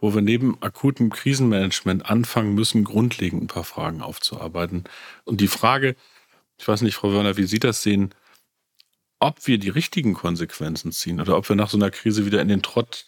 wo 0.00 0.14
wir 0.14 0.22
neben 0.22 0.60
akutem 0.62 1.10
Krisenmanagement 1.10 2.06
anfangen 2.06 2.54
müssen, 2.54 2.84
grundlegend 2.84 3.42
ein 3.42 3.46
paar 3.48 3.64
Fragen 3.64 4.00
aufzuarbeiten. 4.00 4.84
Und 5.24 5.40
die 5.40 5.48
Frage, 5.48 5.96
ich 6.58 6.66
weiß 6.66 6.82
nicht, 6.82 6.94
Frau 6.94 7.12
Wörner, 7.12 7.36
wie 7.36 7.44
Sie 7.44 7.58
das 7.58 7.82
sehen, 7.82 8.14
ob 9.18 9.46
wir 9.46 9.58
die 9.58 9.68
richtigen 9.68 10.14
Konsequenzen 10.14 10.92
ziehen 10.92 11.20
oder 11.20 11.36
ob 11.36 11.48
wir 11.48 11.56
nach 11.56 11.68
so 11.68 11.76
einer 11.76 11.90
Krise 11.90 12.24
wieder 12.24 12.40
in 12.40 12.48
den 12.48 12.62
Trott 12.62 13.06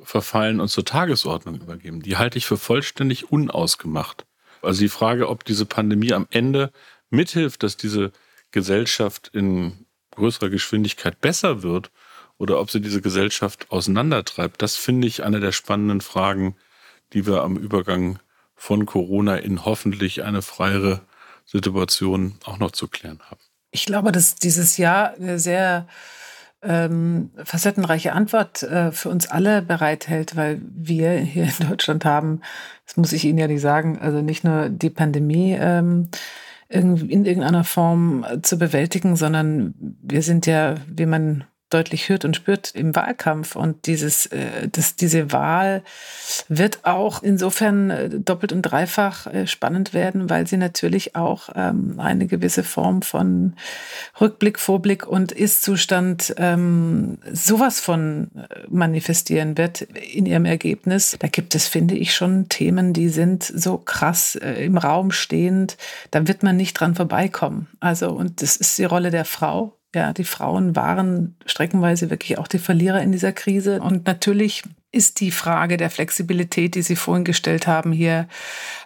verfallen 0.00 0.60
und 0.60 0.68
zur 0.68 0.84
Tagesordnung 0.84 1.60
übergeben, 1.60 2.02
die 2.02 2.16
halte 2.16 2.38
ich 2.38 2.46
für 2.46 2.56
vollständig 2.56 3.30
unausgemacht. 3.30 4.26
Also 4.60 4.80
die 4.80 4.88
Frage, 4.88 5.28
ob 5.28 5.44
diese 5.44 5.66
Pandemie 5.66 6.12
am 6.12 6.26
Ende 6.30 6.72
mithilft, 7.10 7.62
dass 7.62 7.76
diese 7.76 8.10
Gesellschaft 8.50 9.30
in 9.32 9.86
größerer 10.12 10.50
Geschwindigkeit 10.50 11.20
besser 11.20 11.62
wird 11.62 11.90
oder 12.42 12.58
ob 12.58 12.72
sie 12.72 12.80
diese 12.80 13.00
Gesellschaft 13.00 13.70
auseinandertreibt, 13.70 14.60
das 14.62 14.74
finde 14.74 15.06
ich 15.06 15.22
eine 15.22 15.38
der 15.38 15.52
spannenden 15.52 16.00
Fragen, 16.00 16.56
die 17.12 17.24
wir 17.24 17.42
am 17.42 17.56
Übergang 17.56 18.18
von 18.56 18.84
Corona 18.84 19.36
in 19.36 19.64
hoffentlich 19.64 20.24
eine 20.24 20.42
freiere 20.42 21.02
Situation 21.46 22.34
auch 22.44 22.58
noch 22.58 22.72
zu 22.72 22.88
klären 22.88 23.20
haben. 23.30 23.40
Ich 23.70 23.86
glaube, 23.86 24.10
dass 24.10 24.34
dieses 24.34 24.76
Jahr 24.76 25.14
eine 25.14 25.38
sehr 25.38 25.86
ähm, 26.62 27.30
facettenreiche 27.44 28.12
Antwort 28.12 28.64
äh, 28.64 28.90
für 28.90 29.08
uns 29.08 29.28
alle 29.28 29.62
bereithält, 29.62 30.34
weil 30.34 30.60
wir 30.62 31.12
hier 31.12 31.44
in 31.44 31.68
Deutschland 31.68 32.04
haben, 32.04 32.40
das 32.86 32.96
muss 32.96 33.12
ich 33.12 33.24
Ihnen 33.24 33.38
ja 33.38 33.46
nicht 33.46 33.60
sagen, 33.60 34.00
also 34.00 34.20
nicht 34.20 34.42
nur 34.42 34.68
die 34.68 34.90
Pandemie 34.90 35.56
ähm, 35.56 36.08
in 36.68 37.24
irgendeiner 37.24 37.64
Form 37.64 38.26
zu 38.42 38.58
bewältigen, 38.58 39.14
sondern 39.14 39.74
wir 40.02 40.22
sind 40.22 40.46
ja, 40.46 40.76
wie 40.88 41.06
man 41.06 41.44
deutlich 41.72 42.08
hört 42.08 42.24
und 42.24 42.36
spürt 42.36 42.74
im 42.74 42.94
Wahlkampf. 42.94 43.56
Und 43.56 43.86
dieses, 43.86 44.26
äh, 44.26 44.68
das, 44.70 44.96
diese 44.96 45.32
Wahl 45.32 45.82
wird 46.48 46.84
auch 46.84 47.22
insofern 47.22 47.90
äh, 47.90 48.08
doppelt 48.08 48.52
und 48.52 48.62
dreifach 48.62 49.26
äh, 49.26 49.46
spannend 49.46 49.94
werden, 49.94 50.30
weil 50.30 50.46
sie 50.46 50.56
natürlich 50.56 51.16
auch 51.16 51.48
ähm, 51.54 51.98
eine 51.98 52.26
gewisse 52.26 52.62
Form 52.62 53.02
von 53.02 53.54
Rückblick, 54.20 54.58
Vorblick 54.58 55.06
und 55.06 55.32
Ist-Zustand 55.32 56.34
ähm, 56.38 57.18
sowas 57.32 57.80
von 57.80 58.30
manifestieren 58.68 59.58
wird 59.58 59.82
in 59.82 60.26
ihrem 60.26 60.44
Ergebnis. 60.44 61.16
Da 61.18 61.28
gibt 61.28 61.54
es, 61.54 61.66
finde 61.66 61.94
ich, 61.94 62.14
schon 62.14 62.48
Themen, 62.48 62.92
die 62.92 63.08
sind 63.08 63.44
so 63.44 63.78
krass 63.78 64.34
im 64.34 64.78
Raum 64.78 65.10
stehend. 65.10 65.76
Da 66.10 66.26
wird 66.26 66.42
man 66.42 66.56
nicht 66.56 66.74
dran 66.74 66.94
vorbeikommen. 66.94 67.68
Also, 67.80 68.10
und 68.10 68.42
das 68.42 68.56
ist 68.56 68.78
die 68.78 68.84
Rolle 68.84 69.10
der 69.10 69.24
Frau 69.24 69.76
ja, 69.94 70.12
die 70.12 70.24
Frauen 70.24 70.74
waren 70.74 71.36
streckenweise 71.44 72.10
wirklich 72.10 72.38
auch 72.38 72.48
die 72.48 72.58
Verlierer 72.58 73.02
in 73.02 73.12
dieser 73.12 73.32
Krise. 73.32 73.80
Und 73.80 74.06
natürlich 74.06 74.62
ist 74.90 75.20
die 75.20 75.30
Frage 75.30 75.78
der 75.78 75.88
Flexibilität, 75.88 76.74
die 76.74 76.82
Sie 76.82 76.96
vorhin 76.96 77.24
gestellt 77.24 77.66
haben, 77.66 77.92
hier 77.92 78.28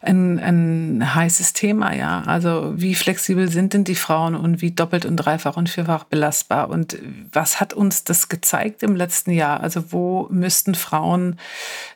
ein, 0.00 0.38
ein 0.38 1.14
heißes 1.14 1.52
Thema, 1.52 1.94
ja. 1.94 2.22
Also 2.22 2.74
wie 2.76 2.94
flexibel 2.94 3.48
sind 3.48 3.74
denn 3.74 3.82
die 3.82 3.96
Frauen 3.96 4.36
und 4.36 4.62
wie 4.62 4.70
doppelt 4.70 5.04
und 5.04 5.16
dreifach 5.16 5.56
und 5.56 5.68
vierfach 5.68 6.04
belastbar? 6.04 6.70
Und 6.70 6.96
was 7.32 7.60
hat 7.60 7.72
uns 7.72 8.04
das 8.04 8.28
gezeigt 8.28 8.84
im 8.84 8.94
letzten 8.94 9.32
Jahr? 9.32 9.60
Also 9.60 9.92
wo 9.92 10.28
müssten 10.30 10.76
Frauen 10.76 11.38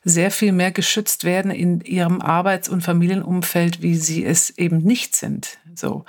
sehr 0.03 0.33
viel 0.33 0.51
mehr 0.51 0.73
geschützt 0.73 1.23
werden 1.23 1.53
in 1.53 1.81
ihrem 1.81 2.21
Arbeits- 2.21 2.69
und 2.69 2.83
Familienumfeld, 2.83 3.81
wie 3.81 3.95
sie 3.95 4.25
es 4.25 4.51
eben 4.51 4.79
nicht 4.79 5.15
sind? 5.15 5.59
So. 5.75 6.05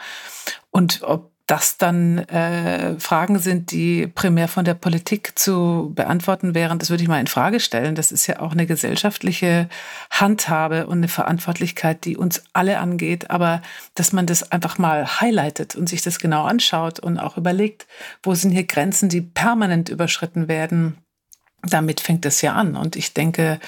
Und 0.71 1.03
ob 1.03 1.30
das 1.51 1.75
dann 1.75 2.19
äh, 2.29 2.97
Fragen 2.97 3.37
sind, 3.37 3.71
die 3.71 4.07
primär 4.07 4.47
von 4.47 4.63
der 4.63 4.73
Politik 4.73 5.37
zu 5.37 5.91
beantworten 5.93 6.55
wären, 6.55 6.79
das 6.79 6.89
würde 6.89 7.03
ich 7.03 7.09
mal 7.09 7.19
in 7.19 7.27
Frage 7.27 7.59
stellen. 7.59 7.93
Das 7.93 8.13
ist 8.13 8.25
ja 8.25 8.39
auch 8.39 8.53
eine 8.53 8.65
gesellschaftliche 8.65 9.67
Handhabe 10.09 10.87
und 10.87 10.99
eine 10.99 11.09
Verantwortlichkeit, 11.09 12.05
die 12.05 12.15
uns 12.15 12.41
alle 12.53 12.79
angeht. 12.79 13.29
Aber 13.31 13.61
dass 13.95 14.13
man 14.13 14.27
das 14.27 14.49
einfach 14.53 14.77
mal 14.77 15.19
highlightet 15.19 15.75
und 15.75 15.89
sich 15.89 16.01
das 16.01 16.19
genau 16.19 16.45
anschaut 16.45 16.99
und 16.99 17.19
auch 17.19 17.35
überlegt, 17.35 17.85
wo 18.23 18.33
sind 18.33 18.51
hier 18.51 18.63
Grenzen, 18.63 19.09
die 19.09 19.19
permanent 19.19 19.89
überschritten 19.89 20.47
werden, 20.47 20.99
damit 21.63 21.99
fängt 21.99 22.25
es 22.25 22.41
ja 22.41 22.53
an. 22.53 22.77
Und 22.77 22.95
ich 22.95 23.13
denke, 23.13 23.59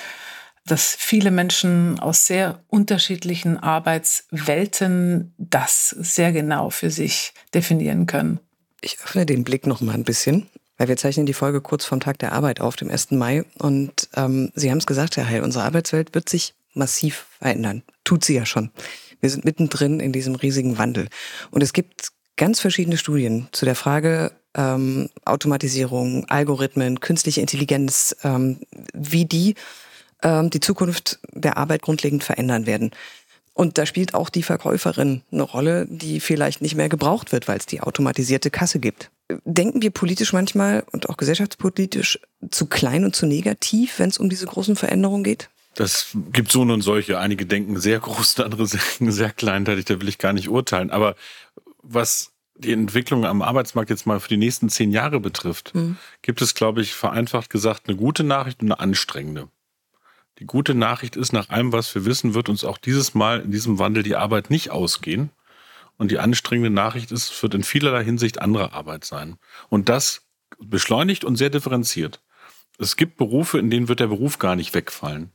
dass 0.65 0.95
viele 0.97 1.32
Menschen 1.32 1.99
aus 1.99 2.26
sehr 2.26 2.60
unterschiedlichen 2.67 3.58
Arbeitswelten 3.58 5.34
das 5.38 5.89
sehr 5.89 6.32
genau 6.32 6.69
für 6.69 6.89
sich 6.89 7.34
definieren 7.54 8.06
können. 8.06 8.39
Ich 8.82 8.97
öffne 9.04 9.26
den 9.26 9.43
Blick 9.43 9.67
noch 9.67 9.82
mal 9.82 9.93
ein 9.93 10.04
bisschen, 10.04 10.49
weil 10.78 10.88
wir 10.88 10.97
zeichnen 10.97 11.26
die 11.26 11.34
Folge 11.34 11.62
kurz 11.62 11.86
vom 11.86 11.99
Tag 11.99 12.19
der 12.19 12.34
Arbeit 12.34 12.62
auf, 12.62 12.76
dem 12.76 12.89
1. 12.89 13.12
Mai. 13.12 13.43
Und 13.60 14.10
ähm, 14.15 14.52
Sie 14.56 14.71
haben 14.71 14.78
es 14.78 14.86
gesagt, 14.86 15.17
Herr 15.17 15.28
Heil, 15.28 15.43
unsere 15.43 15.65
Arbeitswelt 15.65 16.13
wird 16.15 16.30
sich 16.30 16.54
massiv 16.73 17.26
verändern. 17.39 17.84
Tut 18.04 18.23
sie 18.23 18.36
ja 18.36 18.45
schon. 18.45 18.71
Wir 19.19 19.30
sind 19.30 19.45
mittendrin 19.45 19.99
in 19.99 20.12
diesem 20.12 20.36
riesigen 20.36 20.78
Wandel. 20.78 21.08
Und 21.52 21.62
es 21.62 21.73
gibt 21.73 22.12
ganz 22.36 22.60
verschiedene 22.60 22.97
Studien 22.97 23.47
zu 23.52 23.65
der 23.65 23.76
Frage, 23.76 24.32
ähm, 24.56 25.10
Automatisierung, 25.26 26.26
Algorithmen, 26.30 26.99
künstliche 26.99 27.41
Intelligenz, 27.41 28.15
ähm, 28.23 28.60
wie 28.93 29.26
die 29.26 29.56
ähm, 30.23 30.49
die 30.49 30.59
Zukunft 30.59 31.19
der 31.31 31.57
Arbeit 31.57 31.81
grundlegend 31.81 32.23
verändern 32.23 32.65
werden. 32.65 32.91
Und 33.53 33.77
da 33.77 33.86
spielt 33.86 34.15
auch 34.15 34.29
die 34.29 34.41
Verkäuferin 34.41 35.21
eine 35.31 35.43
Rolle, 35.43 35.86
die 35.88 36.19
vielleicht 36.19 36.62
nicht 36.62 36.75
mehr 36.75 36.89
gebraucht 36.89 37.31
wird, 37.31 37.47
weil 37.47 37.57
es 37.57 37.67
die 37.67 37.81
automatisierte 37.81 38.49
Kasse 38.49 38.79
gibt. 38.79 39.12
Denken 39.45 39.81
wir 39.83 39.91
politisch 39.91 40.33
manchmal 40.33 40.83
und 40.91 41.07
auch 41.09 41.17
gesellschaftspolitisch 41.17 42.19
zu 42.49 42.65
klein 42.65 43.05
und 43.05 43.15
zu 43.15 43.27
negativ, 43.27 43.99
wenn 43.99 44.09
es 44.09 44.17
um 44.17 44.29
diese 44.29 44.47
großen 44.47 44.75
Veränderungen 44.75 45.23
geht? 45.23 45.49
Das 45.75 46.09
gibt 46.31 46.51
so 46.51 46.62
und 46.62 46.81
solche. 46.81 47.19
Einige 47.19 47.45
denken 47.45 47.79
sehr 47.79 47.99
groß, 47.99 48.39
andere 48.39 48.67
denken 48.67 49.12
sehr 49.12 49.31
kleinteilig, 49.31 49.86
da 49.86 50.01
will 50.01 50.09
ich 50.09 50.17
gar 50.17 50.33
nicht 50.33 50.49
urteilen. 50.49 50.89
Aber 50.89 51.15
was 51.83 52.31
die 52.55 52.71
Entwicklung 52.71 53.25
am 53.25 53.41
Arbeitsmarkt 53.41 53.89
jetzt 53.89 54.05
mal 54.05 54.19
für 54.19 54.29
die 54.29 54.38
nächsten 54.38 54.69
zehn 54.69 54.91
Jahre 54.91 55.19
betrifft, 55.19 55.73
mhm. 55.75 55.97
gibt 56.21 56.41
es, 56.41 56.55
glaube 56.55 56.81
ich, 56.81 56.93
vereinfacht 56.93 57.49
gesagt, 57.49 57.83
eine 57.88 57.97
gute 57.97 58.23
Nachricht 58.23 58.62
und 58.62 58.71
eine 58.71 58.79
anstrengende. 58.79 59.47
Die 60.39 60.46
gute 60.46 60.74
Nachricht 60.74 61.15
ist, 61.15 61.32
nach 61.32 61.50
allem, 61.50 61.72
was 61.72 61.93
wir 61.93 62.06
wissen, 62.06 62.34
wird 62.34 62.50
uns 62.50 62.63
auch 62.63 62.78
dieses 62.78 63.13
Mal 63.13 63.41
in 63.41 63.52
diesem 63.52 63.80
Wandel 63.80 64.04
die 64.04 64.15
Arbeit 64.15 64.50
nicht 64.50 64.72
ausgehen. 64.72 65.32
Und 65.98 66.10
die 66.10 66.19
anstrengende 66.19 66.72
Nachricht 66.72 67.12
ist, 67.12 67.32
es 67.32 67.43
wird 67.43 67.54
in 67.54 67.63
vielerlei 67.63 68.04
Hinsicht 68.04 68.41
andere 68.41 68.74
Arbeit 68.74 69.06
sein. 69.06 69.38
Und 69.69 69.89
das 69.89 70.24
beschleunigt 70.60 71.24
und 71.24 71.36
sehr 71.36 71.50
differenziert. 71.50 72.22
Es 72.80 72.96
gibt 72.96 73.17
Berufe, 73.17 73.60
in 73.60 73.69
denen 73.69 73.88
wird 73.88 74.00
der 74.00 74.08
Beruf 74.08 74.39
gar 74.39 74.56
nicht 74.56 74.74
wegfallen. 74.74 75.32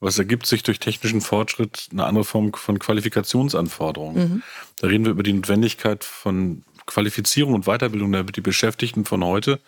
Was 0.00 0.18
ergibt 0.18 0.46
sich 0.46 0.62
durch 0.62 0.80
technischen 0.80 1.20
Fortschritt 1.20 1.88
eine 1.92 2.06
andere 2.06 2.24
Form 2.24 2.54
von 2.54 2.78
Qualifikationsanforderungen. 2.78 4.16
Mhm. 4.16 4.42
Da 4.78 4.86
reden 4.86 5.04
wir 5.04 5.12
über 5.12 5.22
die 5.22 5.34
Notwendigkeit 5.34 6.04
von 6.04 6.64
Qualifizierung 6.86 7.52
und 7.52 7.66
Weiterbildung, 7.66 8.10
damit 8.10 8.36
die 8.36 8.40
Beschäftigten 8.40 9.04
von 9.04 9.22
heute 9.22 9.60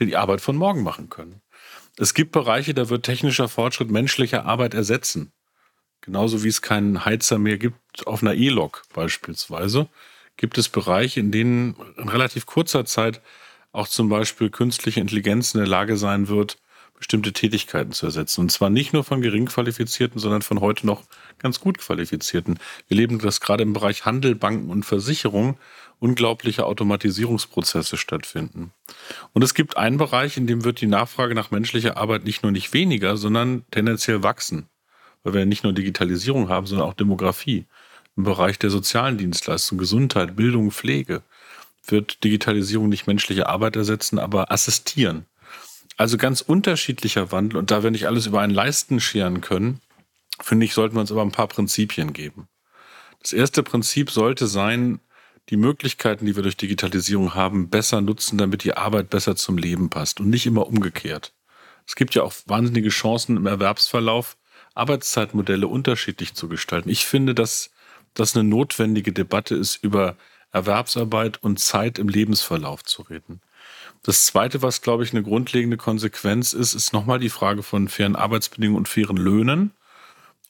die 0.00 0.16
Arbeit 0.16 0.40
von 0.40 0.56
morgen 0.56 0.82
machen 0.82 1.08
können. 1.08 1.40
Es 1.98 2.12
gibt 2.12 2.32
Bereiche, 2.32 2.74
da 2.74 2.88
wird 2.88 3.04
technischer 3.04 3.48
Fortschritt 3.48 3.90
menschliche 3.90 4.44
Arbeit 4.44 4.74
ersetzen. 4.74 5.32
Genauso 6.02 6.44
wie 6.44 6.48
es 6.48 6.62
keinen 6.62 7.04
Heizer 7.04 7.38
mehr 7.38 7.58
gibt 7.58 8.06
auf 8.06 8.22
einer 8.22 8.34
E-Lok 8.34 8.82
beispielsweise, 8.94 9.88
gibt 10.36 10.58
es 10.58 10.68
Bereiche, 10.68 11.20
in 11.20 11.32
denen 11.32 11.74
in 11.96 12.08
relativ 12.08 12.46
kurzer 12.46 12.84
Zeit 12.84 13.22
auch 13.72 13.88
zum 13.88 14.08
Beispiel 14.08 14.50
künstliche 14.50 15.00
Intelligenz 15.00 15.54
in 15.54 15.60
der 15.60 15.68
Lage 15.68 15.96
sein 15.96 16.28
wird, 16.28 16.58
bestimmte 16.96 17.32
Tätigkeiten 17.32 17.92
zu 17.92 18.06
ersetzen. 18.06 18.42
Und 18.42 18.52
zwar 18.52 18.70
nicht 18.70 18.92
nur 18.92 19.04
von 19.04 19.20
gering 19.20 19.46
qualifizierten, 19.46 20.18
sondern 20.18 20.42
von 20.42 20.60
heute 20.60 20.86
noch 20.86 21.02
ganz 21.38 21.60
gut 21.60 21.78
qualifizierten. 21.78 22.58
Wir 22.88 22.96
leben 22.96 23.18
das 23.18 23.40
gerade 23.40 23.62
im 23.62 23.72
Bereich 23.72 24.04
Handel, 24.04 24.34
Banken 24.34 24.70
und 24.70 24.84
Versicherung 24.84 25.58
unglaubliche 25.98 26.66
Automatisierungsprozesse 26.66 27.96
stattfinden. 27.96 28.72
Und 29.32 29.42
es 29.42 29.54
gibt 29.54 29.76
einen 29.76 29.96
Bereich, 29.96 30.36
in 30.36 30.46
dem 30.46 30.64
wird 30.64 30.80
die 30.80 30.86
Nachfrage 30.86 31.34
nach 31.34 31.50
menschlicher 31.50 31.96
Arbeit 31.96 32.24
nicht 32.24 32.42
nur 32.42 32.52
nicht 32.52 32.74
weniger, 32.74 33.16
sondern 33.16 33.64
tendenziell 33.70 34.22
wachsen. 34.22 34.68
Weil 35.22 35.34
wir 35.34 35.46
nicht 35.46 35.64
nur 35.64 35.72
Digitalisierung 35.72 36.48
haben, 36.48 36.66
sondern 36.66 36.86
auch 36.88 36.94
Demografie. 36.94 37.66
Im 38.16 38.24
Bereich 38.24 38.58
der 38.58 38.70
sozialen 38.70 39.18
Dienstleistungen, 39.18 39.78
Gesundheit, 39.78 40.36
Bildung, 40.36 40.70
Pflege 40.70 41.22
wird 41.86 42.24
Digitalisierung 42.24 42.88
nicht 42.88 43.06
menschliche 43.06 43.48
Arbeit 43.48 43.76
ersetzen, 43.76 44.18
aber 44.18 44.50
assistieren. 44.50 45.26
Also 45.96 46.18
ganz 46.18 46.42
unterschiedlicher 46.42 47.32
Wandel 47.32 47.58
und 47.58 47.70
da 47.70 47.82
wir 47.82 47.90
nicht 47.90 48.06
alles 48.06 48.26
über 48.26 48.40
einen 48.40 48.54
Leisten 48.54 49.00
scheren 49.00 49.40
können, 49.40 49.80
finde 50.40 50.66
ich, 50.66 50.74
sollten 50.74 50.94
wir 50.96 51.00
uns 51.00 51.12
aber 51.12 51.22
ein 51.22 51.32
paar 51.32 51.48
Prinzipien 51.48 52.12
geben. 52.12 52.48
Das 53.22 53.32
erste 53.32 53.62
Prinzip 53.62 54.10
sollte 54.10 54.46
sein, 54.46 55.00
die 55.48 55.56
Möglichkeiten, 55.56 56.26
die 56.26 56.36
wir 56.36 56.42
durch 56.42 56.56
Digitalisierung 56.56 57.34
haben, 57.34 57.70
besser 57.70 58.00
nutzen, 58.00 58.36
damit 58.36 58.64
die 58.64 58.76
Arbeit 58.76 59.10
besser 59.10 59.36
zum 59.36 59.58
Leben 59.58 59.90
passt 59.90 60.20
und 60.20 60.28
nicht 60.28 60.46
immer 60.46 60.66
umgekehrt. 60.66 61.32
Es 61.86 61.94
gibt 61.94 62.14
ja 62.14 62.22
auch 62.24 62.34
wahnsinnige 62.46 62.88
Chancen 62.88 63.36
im 63.36 63.46
Erwerbsverlauf, 63.46 64.36
Arbeitszeitmodelle 64.74 65.68
unterschiedlich 65.68 66.34
zu 66.34 66.48
gestalten. 66.48 66.88
Ich 66.88 67.06
finde, 67.06 67.34
dass 67.34 67.70
das 68.14 68.36
eine 68.36 68.44
notwendige 68.48 69.12
Debatte 69.12 69.54
ist, 69.54 69.82
über 69.82 70.16
Erwerbsarbeit 70.50 71.42
und 71.42 71.60
Zeit 71.60 71.98
im 71.98 72.08
Lebensverlauf 72.08 72.82
zu 72.84 73.02
reden. 73.02 73.40
Das 74.06 74.24
Zweite, 74.24 74.62
was, 74.62 74.82
glaube 74.82 75.02
ich, 75.02 75.10
eine 75.10 75.24
grundlegende 75.24 75.76
Konsequenz 75.76 76.52
ist, 76.52 76.74
ist 76.74 76.92
nochmal 76.92 77.18
die 77.18 77.28
Frage 77.28 77.64
von 77.64 77.88
fairen 77.88 78.14
Arbeitsbedingungen 78.14 78.78
und 78.78 78.88
fairen 78.88 79.16
Löhnen 79.16 79.72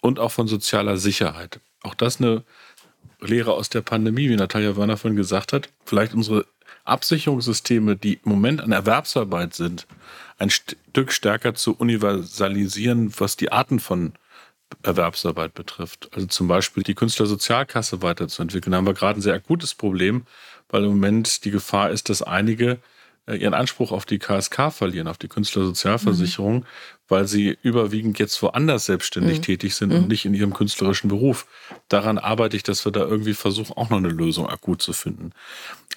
und 0.02 0.18
auch 0.18 0.30
von 0.30 0.46
sozialer 0.46 0.98
Sicherheit. 0.98 1.60
Auch 1.82 1.94
das 1.94 2.20
eine 2.20 2.44
Lehre 3.18 3.54
aus 3.54 3.70
der 3.70 3.80
Pandemie, 3.80 4.28
wie 4.28 4.36
Natalia 4.36 4.76
Werner 4.76 4.98
vorhin 4.98 5.16
gesagt 5.16 5.54
hat. 5.54 5.70
Vielleicht 5.86 6.12
unsere 6.12 6.44
Absicherungssysteme, 6.84 7.96
die 7.96 8.20
im 8.22 8.32
Moment 8.32 8.60
an 8.60 8.72
Erwerbsarbeit 8.72 9.54
sind, 9.54 9.86
ein 10.36 10.50
Stück 10.50 11.10
stärker 11.10 11.54
zu 11.54 11.74
universalisieren, 11.74 13.10
was 13.18 13.38
die 13.38 13.52
Arten 13.52 13.80
von 13.80 14.12
Erwerbsarbeit 14.82 15.54
betrifft. 15.54 16.10
Also 16.12 16.26
zum 16.26 16.46
Beispiel 16.46 16.82
die 16.82 16.94
Künstlersozialkasse 16.94 18.02
weiterzuentwickeln. 18.02 18.72
Da 18.72 18.76
haben 18.76 18.86
wir 18.86 18.92
gerade 18.92 19.18
ein 19.18 19.22
sehr 19.22 19.32
akutes 19.32 19.74
Problem, 19.74 20.26
weil 20.68 20.84
im 20.84 20.90
Moment 20.90 21.46
die 21.46 21.50
Gefahr 21.50 21.88
ist, 21.88 22.10
dass 22.10 22.20
einige 22.20 22.80
ihren 23.34 23.54
Anspruch 23.54 23.90
auf 23.90 24.04
die 24.04 24.18
KSK 24.18 24.72
verlieren, 24.72 25.08
auf 25.08 25.18
die 25.18 25.28
Künstlersozialversicherung, 25.28 26.58
mhm. 26.58 26.64
weil 27.08 27.26
sie 27.26 27.58
überwiegend 27.62 28.18
jetzt 28.18 28.40
woanders 28.40 28.86
selbstständig 28.86 29.38
mhm. 29.38 29.42
tätig 29.42 29.74
sind 29.74 29.90
mhm. 29.90 29.96
und 29.96 30.08
nicht 30.08 30.24
in 30.24 30.34
ihrem 30.34 30.54
künstlerischen 30.54 31.08
Beruf. 31.08 31.46
Daran 31.88 32.18
arbeite 32.18 32.56
ich, 32.56 32.62
dass 32.62 32.84
wir 32.84 32.92
da 32.92 33.00
irgendwie 33.00 33.34
versuchen, 33.34 33.76
auch 33.76 33.90
noch 33.90 33.98
eine 33.98 34.08
Lösung 34.08 34.48
akut 34.48 34.80
zu 34.80 34.92
finden. 34.92 35.32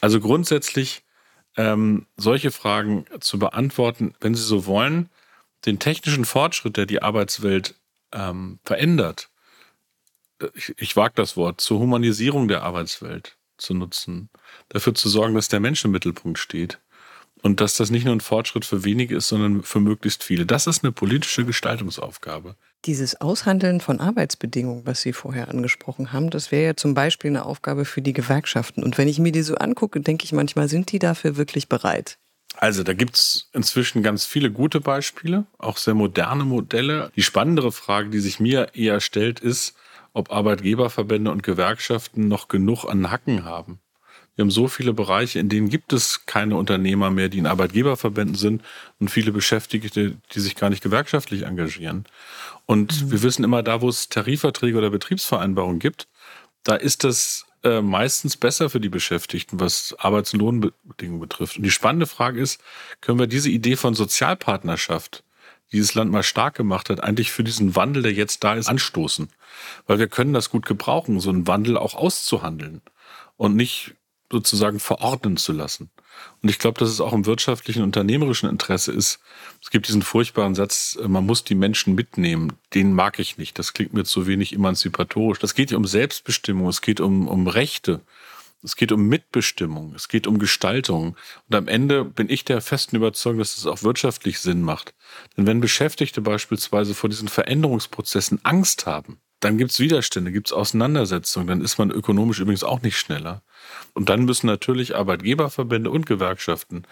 Also 0.01 0.19
grundsätzlich 0.19 1.03
ähm, 1.55 2.07
solche 2.17 2.51
Fragen 2.51 3.05
zu 3.19 3.37
beantworten, 3.37 4.15
wenn 4.21 4.33
Sie 4.33 4.43
so 4.43 4.65
wollen, 4.65 5.09
den 5.65 5.77
technischen 5.77 6.25
Fortschritt, 6.25 6.77
der 6.77 6.85
die 6.87 7.01
Arbeitswelt 7.01 7.75
ähm, 8.11 8.59
verändert, 8.63 9.29
äh, 10.41 10.47
ich, 10.55 10.73
ich 10.77 10.95
wage 10.95 11.13
das 11.15 11.37
Wort, 11.37 11.61
zur 11.61 11.79
Humanisierung 11.79 12.47
der 12.47 12.63
Arbeitswelt 12.63 13.37
zu 13.57 13.73
nutzen, 13.73 14.29
dafür 14.69 14.95
zu 14.95 15.09
sorgen, 15.09 15.35
dass 15.35 15.49
der 15.49 15.59
Mensch 15.59 15.83
im 15.85 15.91
Mittelpunkt 15.91 16.39
steht 16.39 16.79
und 17.41 17.61
dass 17.61 17.75
das 17.77 17.89
nicht 17.89 18.05
nur 18.05 18.15
ein 18.15 18.21
Fortschritt 18.21 18.65
für 18.65 18.83
wenige 18.83 19.15
ist, 19.15 19.27
sondern 19.27 19.63
für 19.63 19.79
möglichst 19.79 20.23
viele. 20.23 20.45
Das 20.45 20.67
ist 20.67 20.83
eine 20.83 20.91
politische 20.91 21.45
Gestaltungsaufgabe. 21.45 22.55
Dieses 22.85 23.19
Aushandeln 23.19 23.81
von 23.81 23.99
Arbeitsbedingungen, 23.99 24.85
was 24.85 25.01
Sie 25.01 25.13
vorher 25.13 25.49
angesprochen 25.49 26.13
haben, 26.13 26.29
das 26.29 26.51
wäre 26.51 26.65
ja 26.65 26.75
zum 26.75 26.93
Beispiel 26.93 27.29
eine 27.29 27.45
Aufgabe 27.45 27.85
für 27.85 28.01
die 28.01 28.13
Gewerkschaften. 28.13 28.83
Und 28.83 28.97
wenn 28.97 29.07
ich 29.07 29.19
mir 29.19 29.31
die 29.31 29.41
so 29.41 29.55
angucke, 29.55 30.01
denke 30.01 30.25
ich 30.25 30.31
manchmal, 30.31 30.69
sind 30.69 30.91
die 30.91 30.99
dafür 30.99 31.37
wirklich 31.37 31.67
bereit? 31.67 32.17
Also 32.57 32.83
da 32.83 32.93
gibt 32.93 33.15
es 33.15 33.49
inzwischen 33.53 34.03
ganz 34.03 34.25
viele 34.25 34.51
gute 34.51 34.81
Beispiele, 34.81 35.45
auch 35.57 35.77
sehr 35.77 35.93
moderne 35.93 36.43
Modelle. 36.45 37.11
Die 37.15 37.21
spannendere 37.21 37.71
Frage, 37.71 38.09
die 38.09 38.19
sich 38.19 38.39
mir 38.39 38.71
eher 38.73 38.99
stellt, 38.99 39.39
ist, 39.39 39.75
ob 40.13 40.31
Arbeitgeberverbände 40.31 41.31
und 41.31 41.43
Gewerkschaften 41.43 42.27
noch 42.27 42.47
genug 42.47 42.85
an 42.85 43.11
Hacken 43.11 43.45
haben. 43.45 43.79
Wir 44.39 44.43
haben 44.43 44.51
so 44.51 44.69
viele 44.69 44.93
Bereiche, 44.93 45.37
in 45.37 45.49
denen 45.49 45.67
gibt 45.67 45.91
es 45.91 46.25
keine 46.25 46.55
Unternehmer 46.55 47.09
mehr, 47.09 47.27
die 47.27 47.39
in 47.39 47.45
Arbeitgeberverbänden 47.45 48.35
sind 48.35 48.61
und 48.97 49.11
viele 49.11 49.33
Beschäftigte, 49.33 50.15
die 50.33 50.39
sich 50.39 50.55
gar 50.55 50.69
nicht 50.69 50.81
gewerkschaftlich 50.81 51.41
engagieren. 51.41 52.05
Und 52.65 53.03
mhm. 53.03 53.11
wir 53.11 53.21
wissen 53.21 53.43
immer, 53.43 53.63
da 53.63 53.81
wo 53.81 53.89
es 53.89 54.07
Tarifverträge 54.07 54.77
oder 54.77 54.91
Betriebsvereinbarungen 54.91 55.79
gibt, 55.79 56.07
da 56.63 56.75
ist 56.75 57.03
das 57.03 57.47
äh, 57.65 57.81
meistens 57.81 58.37
besser 58.37 58.69
für 58.69 58.79
die 58.79 58.87
Beschäftigten, 58.87 59.59
was 59.59 59.93
Arbeits- 59.99 60.33
und 60.33 60.39
Lohnbedingungen 60.39 61.19
betrifft. 61.19 61.57
Und 61.57 61.63
die 61.63 61.69
spannende 61.69 62.07
Frage 62.07 62.39
ist, 62.39 62.61
können 63.01 63.19
wir 63.19 63.27
diese 63.27 63.49
Idee 63.49 63.75
von 63.75 63.93
Sozialpartnerschaft, 63.93 65.25
die 65.69 65.75
dieses 65.75 65.95
Land 65.95 66.13
mal 66.13 66.23
stark 66.23 66.55
gemacht 66.55 66.89
hat, 66.89 67.03
eigentlich 67.03 67.33
für 67.33 67.43
diesen 67.43 67.75
Wandel, 67.75 68.03
der 68.03 68.13
jetzt 68.13 68.41
da 68.45 68.53
ist, 68.53 68.69
anstoßen? 68.69 69.27
Weil 69.85 69.99
wir 69.99 70.07
können 70.07 70.31
das 70.31 70.49
gut 70.49 70.65
gebrauchen, 70.65 71.19
so 71.19 71.29
einen 71.29 71.45
Wandel 71.45 71.77
auch 71.77 71.93
auszuhandeln 71.93 72.79
und 73.35 73.57
nicht 73.57 73.95
sozusagen 74.31 74.79
verordnen 74.79 75.37
zu 75.37 75.53
lassen. 75.53 75.89
Und 76.41 76.49
ich 76.49 76.59
glaube, 76.59 76.79
dass 76.79 76.89
es 76.89 77.01
auch 77.01 77.13
im 77.13 77.25
wirtschaftlichen, 77.25 77.83
unternehmerischen 77.83 78.49
Interesse 78.49 78.91
ist. 78.91 79.19
Es 79.61 79.69
gibt 79.69 79.87
diesen 79.87 80.01
furchtbaren 80.01 80.55
Satz, 80.55 80.97
äh, 81.01 81.07
man 81.07 81.25
muss 81.25 81.43
die 81.43 81.55
Menschen 81.55 81.95
mitnehmen. 81.95 82.53
Den 82.73 82.93
mag 82.93 83.19
ich 83.19 83.37
nicht. 83.37 83.57
Das 83.59 83.73
klingt 83.73 83.93
mir 83.93 84.03
zu 84.03 84.27
wenig 84.27 84.53
emanzipatorisch. 84.53 85.39
Das 85.39 85.55
geht 85.55 85.71
ja 85.71 85.77
um 85.77 85.85
Selbstbestimmung, 85.85 86.67
es 86.67 86.81
geht 86.81 86.99
um, 86.99 87.27
um 87.27 87.47
Rechte. 87.47 88.01
Es 88.61 88.75
geht 88.75 88.91
um 88.91 89.07
Mitbestimmung, 89.07 89.93
es 89.95 90.09
geht 90.09 90.27
um 90.27 90.37
Gestaltung. 90.37 91.15
Und 91.47 91.55
am 91.55 91.69
Ende 91.69 92.03
bin 92.03 92.29
ich 92.29 92.43
der 92.43 92.59
festen 92.59 92.97
Überzeugung, 92.97 93.39
dass 93.39 93.57
es 93.57 93.65
auch 93.65 93.83
wirtschaftlich 93.83 94.39
Sinn 94.39 94.61
macht. 94.61 94.93
Denn 95.37 95.47
wenn 95.47 95.61
Beschäftigte 95.61 96.19
beispielsweise 96.19 96.93
vor 96.93 97.09
diesen 97.09 97.29
Veränderungsprozessen 97.29 98.43
Angst 98.43 98.85
haben, 98.85 99.21
dann 99.39 99.57
gibt 99.57 99.71
es 99.71 99.79
Widerstände, 99.79 100.31
gibt 100.31 100.47
es 100.47 100.53
Auseinandersetzungen, 100.53 101.47
dann 101.47 101.61
ist 101.61 101.77
man 101.77 101.91
ökonomisch 101.91 102.39
übrigens 102.39 102.63
auch 102.63 102.81
nicht 102.81 102.97
schneller. 102.97 103.41
Und 103.93 104.09
dann 104.09 104.25
müssen 104.25 104.47
natürlich 104.47 104.95
Arbeitgeberverbände 104.95 105.89
und 105.89 106.05
Gewerkschaften 106.05 106.83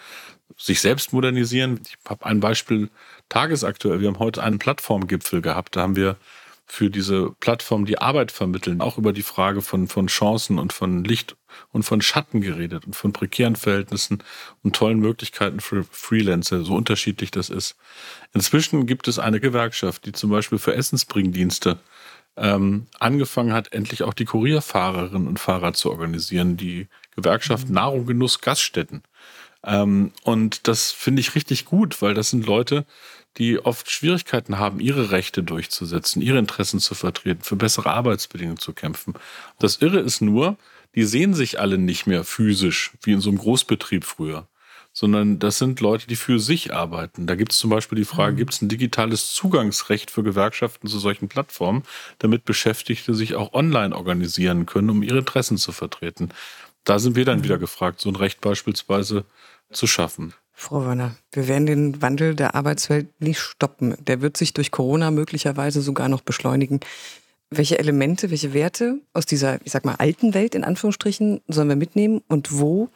sich 0.57 0.79
selbst 0.79 1.13
modernisieren. 1.13 1.81
Ich 1.85 1.97
habe 2.09 2.25
ein 2.25 2.39
Beispiel 2.39 2.89
tagesaktuell. 3.29 3.99
Wir 3.99 4.07
haben 4.07 4.19
heute 4.19 4.43
einen 4.43 4.59
Plattformgipfel 4.59 5.41
gehabt. 5.41 5.75
Da 5.75 5.81
haben 5.81 5.95
wir 5.95 6.15
für 6.69 6.89
diese 6.89 7.31
Plattform, 7.39 7.85
die 7.85 7.99
Arbeit 7.99 8.31
vermitteln, 8.31 8.81
auch 8.81 8.97
über 8.97 9.13
die 9.13 9.23
Frage 9.23 9.61
von, 9.61 9.87
von 9.87 10.07
Chancen 10.07 10.59
und 10.59 10.73
von 10.73 11.05
Licht 11.05 11.37
und 11.71 11.83
von 11.83 12.01
Schatten 12.01 12.41
geredet 12.41 12.85
und 12.85 12.95
von 12.95 13.13
prekären 13.13 13.55
Verhältnissen 13.55 14.21
und 14.63 14.75
tollen 14.75 14.99
Möglichkeiten 14.99 15.61
für 15.61 15.85
Freelancer, 15.89 16.63
so 16.63 16.75
unterschiedlich 16.75 17.31
das 17.31 17.49
ist. 17.49 17.77
Inzwischen 18.33 18.85
gibt 18.85 19.07
es 19.07 19.17
eine 19.17 19.39
Gewerkschaft, 19.39 20.05
die 20.05 20.11
zum 20.11 20.29
Beispiel 20.29 20.59
für 20.59 20.75
Essensbringdienste 20.75 21.79
ähm, 22.37 22.87
angefangen 22.99 23.53
hat, 23.53 23.73
endlich 23.73 24.03
auch 24.03 24.13
die 24.13 24.25
Kurierfahrerinnen 24.25 25.27
und 25.27 25.39
Fahrer 25.39 25.73
zu 25.73 25.91
organisieren, 25.91 26.55
die 26.55 26.87
Gewerkschaft 27.15 27.67
mhm. 27.67 27.75
Nahrung, 27.75 28.05
Genuss, 28.05 28.41
Gaststätten. 28.41 29.03
Ähm, 29.63 30.11
und 30.23 30.67
das 30.67 30.91
finde 30.91 31.19
ich 31.19 31.35
richtig 31.35 31.65
gut, 31.65 32.01
weil 32.01 32.13
das 32.13 32.29
sind 32.29 32.45
Leute, 32.45 32.85
die 33.37 33.59
oft 33.59 33.91
Schwierigkeiten 33.91 34.57
haben, 34.57 34.79
ihre 34.79 35.11
Rechte 35.11 35.43
durchzusetzen, 35.43 36.21
ihre 36.21 36.39
Interessen 36.39 36.79
zu 36.79 36.95
vertreten, 36.95 37.43
für 37.43 37.55
bessere 37.55 37.91
Arbeitsbedingungen 37.91 38.59
zu 38.59 38.73
kämpfen. 38.73 39.13
Das 39.59 39.77
Irre 39.77 39.99
ist 39.99 40.21
nur, 40.21 40.57
die 40.95 41.03
sehen 41.03 41.33
sich 41.33 41.59
alle 41.59 41.77
nicht 41.77 42.07
mehr 42.07 42.23
physisch, 42.23 42.91
wie 43.03 43.11
in 43.11 43.21
so 43.21 43.29
einem 43.29 43.37
Großbetrieb 43.37 44.05
früher 44.05 44.47
sondern 44.97 45.37
das 45.37 45.59
sind 45.59 45.79
Leute, 45.79 46.07
die 46.07 46.15
für 46.15 46.39
sich 46.39 46.73
arbeiten. 46.73 47.27
Da 47.27 47.35
gibt 47.35 47.51
es 47.51 47.59
zum 47.59 47.69
Beispiel 47.69 47.99
die 47.99 48.03
Frage, 48.03 48.33
mhm. 48.33 48.37
gibt 48.37 48.53
es 48.53 48.63
ein 48.63 48.67
digitales 48.67 49.31
Zugangsrecht 49.31 50.09
für 50.09 50.23
Gewerkschaften 50.23 50.87
zu 50.87 50.97
solchen 50.97 51.27
Plattformen, 51.27 51.83
damit 52.17 52.45
Beschäftigte 52.45 53.13
sich 53.13 53.35
auch 53.35 53.53
online 53.53 53.95
organisieren 53.95 54.65
können, 54.65 54.89
um 54.89 55.03
ihre 55.03 55.19
Interessen 55.19 55.57
zu 55.57 55.71
vertreten. 55.71 56.29
Da 56.83 56.97
sind 56.97 57.15
wir 57.15 57.25
dann 57.25 57.39
mhm. 57.39 57.43
wieder 57.43 57.59
gefragt, 57.59 58.01
so 58.01 58.09
ein 58.09 58.15
Recht 58.15 58.41
beispielsweise 58.41 59.23
zu 59.71 59.85
schaffen. 59.85 60.33
Frau 60.51 60.83
Werner, 60.83 61.15
wir 61.31 61.47
werden 61.47 61.67
den 61.67 62.01
Wandel 62.01 62.33
der 62.33 62.55
Arbeitswelt 62.55 63.21
nicht 63.21 63.39
stoppen. 63.39 63.93
Der 63.99 64.21
wird 64.21 64.35
sich 64.35 64.55
durch 64.55 64.71
Corona 64.71 65.11
möglicherweise 65.11 65.83
sogar 65.83 66.09
noch 66.09 66.21
beschleunigen. 66.21 66.79
Welche 67.51 67.77
Elemente, 67.77 68.31
welche 68.31 68.55
Werte 68.55 68.99
aus 69.13 69.27
dieser, 69.27 69.59
ich 69.63 69.73
sag 69.73 69.85
mal, 69.85 69.97
alten 69.99 70.33
Welt 70.33 70.55
in 70.55 70.63
Anführungsstrichen 70.63 71.41
sollen 71.47 71.69
wir 71.69 71.75
mitnehmen 71.75 72.23
und 72.27 72.57
wo 72.57 72.89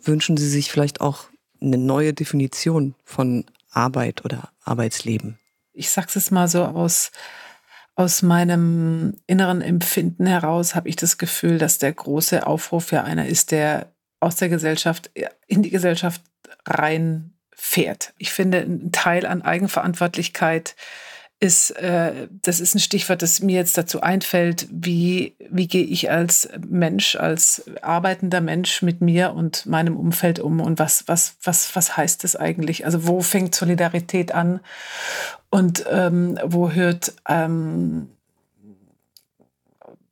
wünschen 0.00 0.36
Sie 0.36 0.48
sich 0.48 0.70
vielleicht 0.70 1.00
auch 1.00 1.26
eine 1.60 1.78
neue 1.78 2.14
Definition 2.14 2.94
von 3.04 3.44
Arbeit 3.70 4.24
oder 4.24 4.50
Arbeitsleben? 4.64 5.38
Ich 5.72 5.90
sag's 5.90 6.16
es 6.16 6.30
mal 6.30 6.48
so 6.48 6.64
aus, 6.64 7.12
aus 7.94 8.22
meinem 8.22 9.14
inneren 9.26 9.60
Empfinden 9.60 10.26
heraus 10.26 10.74
habe 10.74 10.88
ich 10.88 10.96
das 10.96 11.18
Gefühl, 11.18 11.58
dass 11.58 11.78
der 11.78 11.92
große 11.92 12.46
Aufruf 12.46 12.92
ja 12.92 13.04
einer 13.04 13.26
ist, 13.26 13.50
der 13.50 13.92
aus 14.20 14.36
der 14.36 14.48
Gesellschaft 14.48 15.10
in 15.46 15.62
die 15.62 15.70
Gesellschaft 15.70 16.22
reinfährt. 16.66 18.14
Ich 18.18 18.32
finde, 18.32 18.58
ein 18.58 18.92
Teil 18.92 19.26
an 19.26 19.42
Eigenverantwortlichkeit 19.42 20.76
ist, 21.40 21.70
äh, 21.70 22.26
das 22.42 22.58
ist 22.58 22.74
ein 22.74 22.80
Stichwort, 22.80 23.22
das 23.22 23.40
mir 23.40 23.56
jetzt 23.56 23.78
dazu 23.78 24.00
einfällt, 24.00 24.66
wie, 24.72 25.36
wie 25.50 25.68
gehe 25.68 25.84
ich 25.84 26.10
als 26.10 26.48
Mensch, 26.68 27.14
als 27.14 27.70
arbeitender 27.80 28.40
Mensch 28.40 28.82
mit 28.82 29.00
mir 29.00 29.32
und 29.34 29.64
meinem 29.66 29.96
Umfeld 29.96 30.40
um 30.40 30.60
und 30.60 30.78
was, 30.80 31.06
was, 31.06 31.36
was, 31.42 31.74
was 31.76 31.96
heißt 31.96 32.24
das 32.24 32.34
eigentlich? 32.34 32.84
Also 32.84 33.06
wo 33.06 33.20
fängt 33.20 33.54
Solidarität 33.54 34.32
an 34.32 34.60
und 35.48 35.84
ähm, 35.88 36.38
wo 36.44 36.72
hört 36.72 37.14
ähm, 37.28 38.08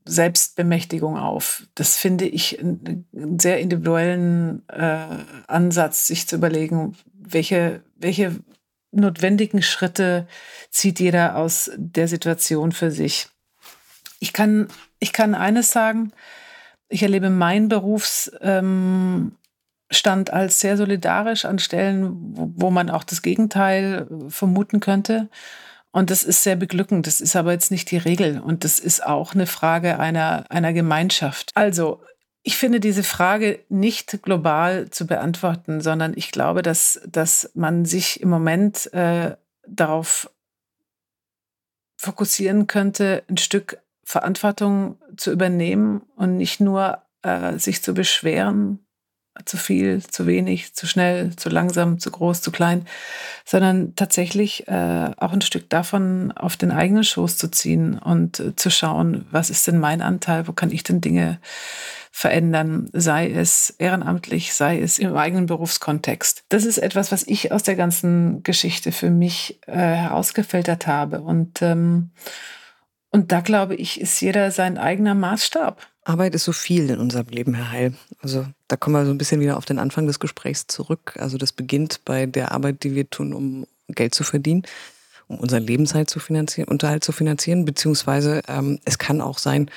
Selbstbemächtigung 0.05 1.19
auf? 1.19 1.65
Das 1.75 1.97
finde 1.97 2.27
ich 2.27 2.61
einen 2.61 3.39
sehr 3.41 3.59
individuellen 3.59 4.63
äh, 4.69 5.07
Ansatz, 5.49 6.07
sich 6.07 6.29
zu 6.29 6.37
überlegen, 6.37 6.97
welche, 7.15 7.83
welche 7.97 8.37
notwendigen 8.97 9.63
Schritte 9.63 10.27
zieht 10.71 11.01
jeder 11.01 11.37
aus 11.37 11.71
der 11.77 12.09
Situation 12.09 12.73
für 12.73 12.91
sich. 12.91 13.29
Ich 14.19 14.33
kann, 14.33 14.69
ich 14.99 15.13
kann 15.13 15.35
eines 15.35 15.71
sagen, 15.71 16.13
ich 16.89 17.03
erlebe 17.03 17.31
meinen 17.31 17.69
Berufsstand 17.69 19.33
als 20.33 20.61
sehr 20.61 20.77
solidarisch 20.77 21.45
an 21.45 21.59
Stellen, 21.59 22.13
wo 22.57 22.71
man 22.71 22.91
auch 22.91 23.05
das 23.05 23.23
Gegenteil 23.23 24.07
vermuten 24.29 24.81
könnte. 24.81 25.29
Und 25.91 26.11
das 26.11 26.23
ist 26.25 26.43
sehr 26.43 26.57
beglückend. 26.57 27.07
Das 27.07 27.21
ist 27.21 27.37
aber 27.37 27.53
jetzt 27.53 27.71
nicht 27.71 27.91
die 27.91 27.97
Regel. 27.97 28.39
Und 28.41 28.65
das 28.65 28.79
ist 28.79 29.05
auch 29.05 29.35
eine 29.35 29.47
Frage 29.47 29.99
einer, 29.99 30.45
einer 30.51 30.73
Gemeinschaft. 30.73 31.53
Also, 31.55 32.03
ich 32.47 32.57
finde 32.57 32.79
diese 32.79 33.03
Frage 33.03 33.59
nicht 33.69 34.23
global 34.23 34.89
zu 34.91 35.09
beantworten, 35.09 35.81
sondern 35.81 36.13
ich 36.15 36.31
glaube, 36.31 36.63
dass, 36.63 37.01
dass 37.05 37.51
man 37.55 37.85
sich 37.85 38.21
im 38.21 38.29
Moment 38.29 38.93
äh, 38.95 39.35
darauf 39.67 40.31
fokussieren 41.97 42.69
könnte, 42.69 43.25
ein 43.29 43.37
Stück 43.37 43.79
Verantwortung 44.05 44.97
zu 45.17 45.33
übernehmen 45.33 46.03
und 46.15 46.37
nicht 46.37 46.61
nur 46.61 47.03
äh, 47.23 47.59
sich 47.59 47.83
zu 47.83 47.95
beschweren, 47.95 48.86
zu 49.45 49.57
viel, 49.57 50.03
zu 50.03 50.27
wenig, 50.27 50.75
zu 50.75 50.87
schnell, 50.87 51.35
zu 51.37 51.49
langsam, 51.49 51.99
zu 51.99 52.11
groß, 52.11 52.43
zu 52.43 52.51
klein, 52.51 52.87
sondern 53.45 53.95
tatsächlich 53.97 54.67
äh, 54.69 55.11
auch 55.17 55.33
ein 55.33 55.41
Stück 55.41 55.71
davon 55.71 56.33
auf 56.33 56.57
den 56.57 56.71
eigenen 56.71 57.05
Schoß 57.05 57.37
zu 57.37 57.51
ziehen 57.51 57.99
und 57.99 58.41
äh, 58.41 58.57
zu 58.57 58.71
schauen, 58.71 59.27
was 59.31 59.51
ist 59.51 59.67
denn 59.67 59.79
mein 59.79 60.03
Anteil, 60.03 60.49
wo 60.49 60.53
kann 60.53 60.71
ich 60.71 60.83
denn 60.83 61.01
Dinge 61.01 61.39
verändern, 62.17 62.89
sei 62.95 63.31
es 63.31 63.75
ehrenamtlich, 63.77 64.55
sei 64.55 64.81
es 64.81 64.99
im 64.99 65.15
eigenen 65.15 65.45
Berufskontext. 65.45 66.45
Das 66.49 66.65
ist 66.65 66.79
etwas, 66.79 67.13
was 67.13 67.23
ich 67.25 67.53
aus 67.53 67.63
der 67.63 67.77
ganzen 67.77 68.43
Geschichte 68.43 68.91
für 68.91 69.11
mich 69.11 69.61
äh, 69.67 69.77
herausgefiltert 69.77 70.87
habe. 70.87 71.21
Und, 71.21 71.61
ähm, 71.61 72.13
und 73.11 73.33
da 73.33 73.41
glaube 73.41 73.75
ich, 73.75 74.01
ist 74.01 74.19
jeder 74.23 74.51
sein 74.51 74.79
eigener 74.79 75.15
Maßstab. 75.15 75.87
Arbeit 76.07 76.37
ist 76.37 76.45
so 76.45 76.53
viel 76.53 76.89
in 76.91 77.01
unserem 77.01 77.27
Leben, 77.29 77.55
Herr 77.55 77.73
Heil. 77.73 77.95
Also 78.23 78.47
da 78.69 78.77
kommen 78.77 78.95
wir 78.95 79.05
so 79.05 79.11
ein 79.11 79.19
bisschen 79.19 79.41
wieder 79.41 79.57
auf 79.57 79.65
den 79.65 79.81
Anfang 79.81 80.07
des 80.07 80.21
Gesprächs 80.21 80.69
zurück. 80.69 81.15
Also 81.19 81.37
das 81.37 81.53
beginnt 81.53 82.05
bei 82.05 82.27
der 82.27 82.53
Arbeit, 82.53 82.85
die 82.85 82.95
wir 82.95 83.11
tun, 83.11 83.33
um 83.33 83.67
Geld 83.89 84.15
zu 84.15 84.23
verdienen, 84.23 84.63
um 85.27 85.39
unseren 85.39 85.65
Lebenshalt 85.65 86.09
zu 86.09 86.21
finanzieren, 86.21 86.69
Unterhalt 86.69 87.03
zu 87.03 87.11
finanzieren, 87.11 87.65
beziehungsweise 87.65 88.43
ähm, 88.47 88.79
es 88.85 88.99
kann 88.99 89.21
auch 89.21 89.39
sein, 89.39 89.69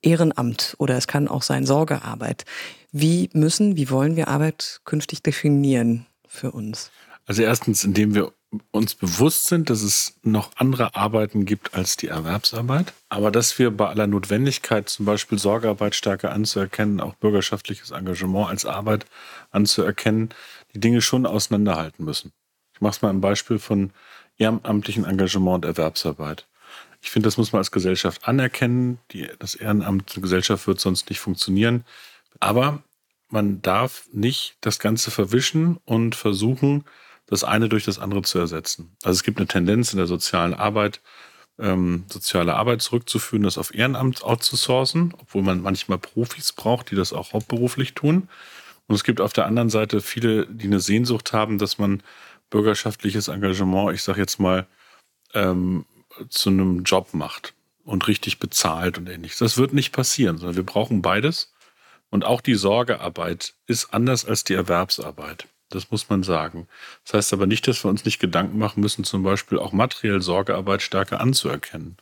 Ehrenamt 0.00 0.74
oder 0.78 0.96
es 0.96 1.06
kann 1.06 1.28
auch 1.28 1.42
sein 1.42 1.66
Sorgearbeit. 1.66 2.44
Wie 2.92 3.28
müssen, 3.32 3.76
wie 3.76 3.90
wollen 3.90 4.16
wir 4.16 4.28
Arbeit 4.28 4.80
künftig 4.84 5.22
definieren 5.22 6.06
für 6.28 6.50
uns? 6.50 6.90
Also 7.26 7.42
erstens, 7.42 7.84
indem 7.84 8.14
wir 8.14 8.32
uns 8.70 8.94
bewusst 8.94 9.46
sind, 9.46 9.70
dass 9.70 9.82
es 9.82 10.18
noch 10.22 10.50
andere 10.56 10.94
Arbeiten 10.94 11.44
gibt 11.44 11.74
als 11.74 11.96
die 11.96 12.08
Erwerbsarbeit, 12.08 12.92
aber 13.08 13.30
dass 13.30 13.58
wir 13.58 13.70
bei 13.70 13.88
aller 13.88 14.06
Notwendigkeit, 14.06 14.88
zum 14.88 15.06
Beispiel 15.06 15.38
Sorgearbeit 15.38 15.94
stärker 15.94 16.32
anzuerkennen, 16.32 17.00
auch 17.00 17.14
bürgerschaftliches 17.14 17.90
Engagement 17.90 18.48
als 18.48 18.66
Arbeit 18.66 19.06
anzuerkennen, 19.50 20.30
die 20.74 20.80
Dinge 20.80 21.00
schon 21.00 21.26
auseinanderhalten 21.26 22.04
müssen. 22.04 22.32
Ich 22.74 22.80
mache 22.80 22.92
es 22.92 23.02
mal 23.02 23.10
ein 23.10 23.20
Beispiel 23.20 23.58
von 23.58 23.92
ehrenamtlichen 24.36 25.04
Engagement 25.04 25.64
und 25.64 25.64
Erwerbsarbeit. 25.64 26.46
Ich 27.00 27.10
finde, 27.10 27.26
das 27.26 27.36
muss 27.36 27.52
man 27.52 27.58
als 27.58 27.70
Gesellschaft 27.70 28.26
anerkennen. 28.26 28.98
Die, 29.12 29.28
das 29.38 29.54
Ehrenamt 29.54 30.16
der 30.16 30.22
Gesellschaft 30.22 30.66
wird 30.66 30.80
sonst 30.80 31.10
nicht 31.10 31.20
funktionieren. 31.20 31.84
Aber 32.40 32.82
man 33.28 33.60
darf 33.62 34.06
nicht 34.12 34.56
das 34.62 34.78
Ganze 34.78 35.10
verwischen 35.10 35.78
und 35.84 36.14
versuchen, 36.14 36.84
das 37.26 37.44
eine 37.44 37.68
durch 37.68 37.84
das 37.84 37.98
andere 37.98 38.22
zu 38.22 38.38
ersetzen. 38.38 38.96
Also 39.02 39.16
es 39.16 39.22
gibt 39.22 39.38
eine 39.38 39.46
Tendenz 39.46 39.92
in 39.92 39.98
der 39.98 40.06
sozialen 40.06 40.54
Arbeit, 40.54 41.00
ähm, 41.58 42.04
soziale 42.08 42.54
Arbeit 42.54 42.82
zurückzuführen, 42.82 43.44
das 43.44 43.58
auf 43.58 43.74
Ehrenamt 43.74 44.22
outzusourcen, 44.22 45.14
obwohl 45.18 45.42
man 45.42 45.62
manchmal 45.62 45.98
Profis 45.98 46.52
braucht, 46.52 46.90
die 46.90 46.96
das 46.96 47.12
auch 47.12 47.32
hauptberuflich 47.32 47.94
tun. 47.94 48.28
Und 48.86 48.94
es 48.94 49.04
gibt 49.04 49.20
auf 49.20 49.32
der 49.32 49.46
anderen 49.46 49.70
Seite 49.70 50.00
viele, 50.00 50.46
die 50.46 50.66
eine 50.66 50.80
Sehnsucht 50.80 51.32
haben, 51.32 51.58
dass 51.58 51.78
man 51.78 52.02
bürgerschaftliches 52.50 53.28
Engagement, 53.28 53.94
ich 53.94 54.02
sage 54.02 54.20
jetzt 54.20 54.38
mal, 54.38 54.66
ähm, 55.32 55.86
zu 56.28 56.50
einem 56.50 56.84
Job 56.84 57.14
macht 57.14 57.54
und 57.84 58.06
richtig 58.06 58.38
bezahlt 58.38 58.98
und 58.98 59.08
ähnliches. 59.08 59.38
Das 59.38 59.56
wird 59.56 59.72
nicht 59.72 59.92
passieren, 59.92 60.38
sondern 60.38 60.56
wir 60.56 60.64
brauchen 60.64 61.02
beides. 61.02 61.52
Und 62.10 62.24
auch 62.24 62.40
die 62.40 62.54
Sorgearbeit 62.54 63.54
ist 63.66 63.92
anders 63.92 64.24
als 64.24 64.44
die 64.44 64.54
Erwerbsarbeit. 64.54 65.48
Das 65.70 65.90
muss 65.90 66.08
man 66.08 66.22
sagen. 66.22 66.68
Das 67.04 67.14
heißt 67.14 67.32
aber 67.32 67.46
nicht, 67.46 67.66
dass 67.66 67.84
wir 67.84 67.88
uns 67.88 68.04
nicht 68.04 68.18
Gedanken 68.18 68.58
machen 68.58 68.80
müssen, 68.80 69.04
zum 69.04 69.22
Beispiel 69.22 69.58
auch 69.58 69.72
materiell 69.72 70.20
Sorgearbeit 70.20 70.82
stärker 70.82 71.20
anzuerkennen. 71.20 71.96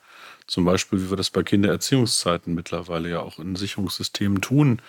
Zum 0.47 0.65
Beispiel, 0.65 1.01
wie 1.01 1.11
wir 1.11 1.17
das 1.17 1.31
bei 1.31 1.43
Kindererziehungszeiten 1.43 2.55
mittlerweile 2.55 3.09
ja 3.09 3.21
auch 3.21 3.39
in 3.39 3.57
Sicherungssystemen 3.57 4.41
tun. 4.41 4.83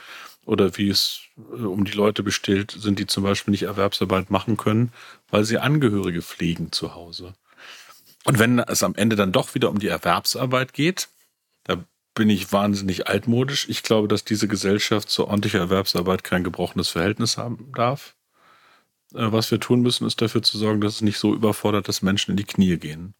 Oder 0.46 0.78
wie 0.78 0.90
es 0.90 1.22
äh, 1.38 1.64
um 1.64 1.86
die 1.86 1.94
Leute 1.94 2.24
bestellt 2.24 2.76
sind, 2.78 3.00
die 3.00 3.08
zum 3.08 3.24
Beispiel 3.24 3.52
nicht 3.52 3.64
Erwerbsarbeit 3.64 4.30
machen 4.30 4.58
können, 4.58 4.92
weil 5.30 5.46
sie 5.46 5.58
Angehörige 5.58 6.22
pflegen 6.22 6.72
zu 6.72 6.96
Hause. 6.96 7.34
Und 8.26 8.40
wenn 8.40 8.60
es 8.60 8.84
am 8.84 8.96
Ende 8.96 9.16
dann 9.16 9.32
doch 9.32 9.56
wieder 9.56 9.70
um 9.70 9.80
die 9.80 9.88
Erwerbsarbeit 9.88 10.74
geht, 10.74 11.10
da 11.64 11.84
bin 12.16 12.30
ich 12.30 12.52
wahnsinnig 12.52 13.08
altmodisch. 13.08 13.68
Ich 13.70 13.84
glaube, 13.84 14.08
dass 14.08 14.24
diese 14.24 14.48
Gesellschaft 14.48 15.10
zur 15.10 15.28
ordentlichen 15.28 15.60
Erwerbsarbeit 15.60 16.24
kein 16.24 16.44
gebrochenes 16.44 16.90
Verhältnis 16.90 17.38
haben 17.38 17.72
darf. 17.74 18.16
Äh, 19.14 19.32
was 19.32 19.52
wir 19.52 19.60
tun 19.60 19.82
müssen, 19.82 20.08
ist 20.08 20.22
dafür 20.22 20.44
zu 20.44 20.58
sorgen, 20.58 20.82
dass 20.82 20.96
es 20.96 21.02
nicht 21.02 21.18
so 21.18 21.34
überfordert, 21.34 21.88
dass 21.88 22.02
Menschen 22.02 22.32
in 22.32 22.38
die 22.38 22.44
Knie 22.44 22.78
gehen, 22.78 23.14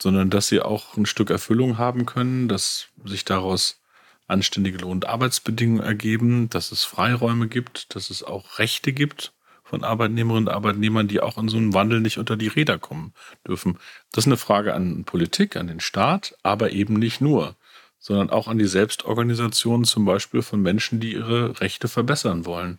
sondern 0.00 0.30
dass 0.30 0.48
sie 0.48 0.60
auch 0.60 0.96
ein 0.96 1.06
Stück 1.06 1.30
Erfüllung 1.30 1.78
haben 1.78 2.06
können, 2.06 2.48
dass 2.48 2.88
sich 3.04 3.24
daraus 3.24 3.80
anständige 4.26 4.78
Lohn- 4.78 4.92
und 4.92 5.06
Arbeitsbedingungen 5.06 5.82
ergeben, 5.82 6.50
dass 6.50 6.70
es 6.70 6.84
Freiräume 6.84 7.48
gibt, 7.48 7.94
dass 7.94 8.10
es 8.10 8.22
auch 8.22 8.58
Rechte 8.58 8.92
gibt 8.92 9.32
von 9.64 9.84
Arbeitnehmerinnen 9.84 10.48
und 10.48 10.54
Arbeitnehmern, 10.54 11.08
die 11.08 11.20
auch 11.20 11.38
in 11.38 11.48
so 11.48 11.56
einem 11.56 11.74
Wandel 11.74 12.00
nicht 12.00 12.18
unter 12.18 12.36
die 12.36 12.48
Räder 12.48 12.78
kommen 12.78 13.12
dürfen. 13.46 13.78
Das 14.12 14.24
ist 14.24 14.28
eine 14.28 14.36
Frage 14.36 14.74
an 14.74 15.04
Politik, 15.04 15.56
an 15.56 15.66
den 15.66 15.80
Staat, 15.80 16.36
aber 16.42 16.70
eben 16.72 16.94
nicht 16.94 17.20
nur, 17.20 17.56
sondern 17.98 18.30
auch 18.30 18.48
an 18.48 18.58
die 18.58 18.66
Selbstorganisation 18.66 19.84
zum 19.84 20.04
Beispiel 20.04 20.42
von 20.42 20.62
Menschen, 20.62 21.00
die 21.00 21.12
ihre 21.12 21.60
Rechte 21.60 21.88
verbessern 21.88 22.46
wollen. 22.46 22.78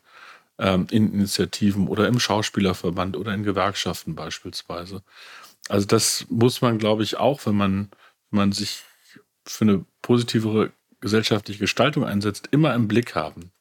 Ähm, 0.60 0.88
in 0.92 1.14
Initiativen 1.14 1.88
oder 1.88 2.10
im 2.10 2.20
Schauspielerverband 2.20 3.16
oder 3.16 3.34
in 3.34 3.44
Gewerkschaften 3.44 4.14
beispielsweise. 4.14 5.04
Also 5.70 5.86
das 5.86 6.26
muss 6.30 6.62
man, 6.62 6.80
glaube 6.80 7.04
ich, 7.04 7.16
auch, 7.16 7.46
wenn 7.46 7.56
man, 7.56 7.90
wenn 8.30 8.40
man 8.40 8.52
sich 8.52 8.84
für 9.46 9.64
eine 9.64 9.86
positivere 10.02 10.72
gesellschaftliche 11.00 11.62
Gestaltung 11.62 12.04
einsetzt, 12.04 12.50
immer 12.52 12.74
im 12.74 12.90
Blick 12.90 13.16
haben. 13.16 13.52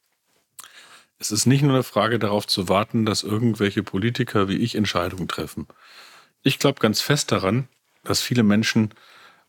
Es 1.21 1.31
ist 1.31 1.47
nicht 1.47 1.63
nur 1.63 1.73
eine 1.75 1.85
Frage 1.85 2.19
darauf 2.19 2.49
zu 2.49 2.69
warten, 2.69 3.07
dass 3.07 3.23
irgendwelche 3.23 3.85
Politiker 3.85 4.49
wie 4.49 4.57
ich 4.57 4.75
Entscheidungen 4.75 5.29
treffen. 5.29 5.69
Ich 6.43 6.59
glaube 6.59 6.81
ganz 6.81 7.01
fest 7.01 7.31
daran, 7.31 7.69
dass 8.03 8.23
viele 8.23 8.43
Menschen 8.43 8.93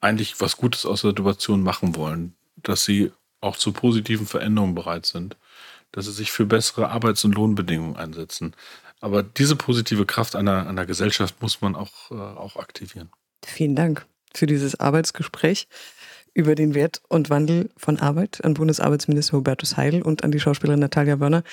eigentlich 0.01 0.39
was 0.39 0.57
Gutes 0.57 0.85
aus 0.85 1.01
der 1.01 1.11
Situation 1.11 1.63
machen 1.63 1.95
wollen, 1.95 2.35
dass 2.57 2.85
sie 2.85 3.11
auch 3.41 3.57
zu 3.57 3.71
positiven 3.71 4.27
Veränderungen 4.27 4.75
bereit 4.75 5.07
sind, 5.07 5.35
dass 5.91 6.05
sie 6.05 6.11
sich 6.11 6.31
für 6.31 6.45
bessere 6.45 6.89
Arbeits- 6.89 7.23
und 7.23 7.35
Lohnbedingungen 7.35 7.95
einsetzen. 7.95 8.55
Aber 9.01 9.23
diese 9.23 9.55
positive 9.55 10.05
Kraft 10.05 10.35
einer, 10.35 10.67
einer 10.67 10.85
Gesellschaft 10.85 11.41
muss 11.41 11.61
man 11.61 11.75
auch, 11.75 12.11
äh, 12.11 12.15
auch 12.15 12.57
aktivieren. 12.57 13.09
Vielen 13.45 13.75
Dank 13.75 14.05
für 14.33 14.45
dieses 14.45 14.79
Arbeitsgespräch 14.79 15.67
über 16.33 16.55
den 16.55 16.73
Wert 16.73 17.01
und 17.07 17.29
Wandel 17.29 17.69
von 17.77 17.99
Arbeit 17.99 18.43
an 18.43 18.53
Bundesarbeitsminister 18.53 19.37
Hubertus 19.37 19.77
Heil 19.77 20.01
und 20.01 20.23
an 20.23 20.31
die 20.31 20.39
Schauspielerin 20.39 20.79
Natalia 20.79 21.19
Wörner. 21.19 21.43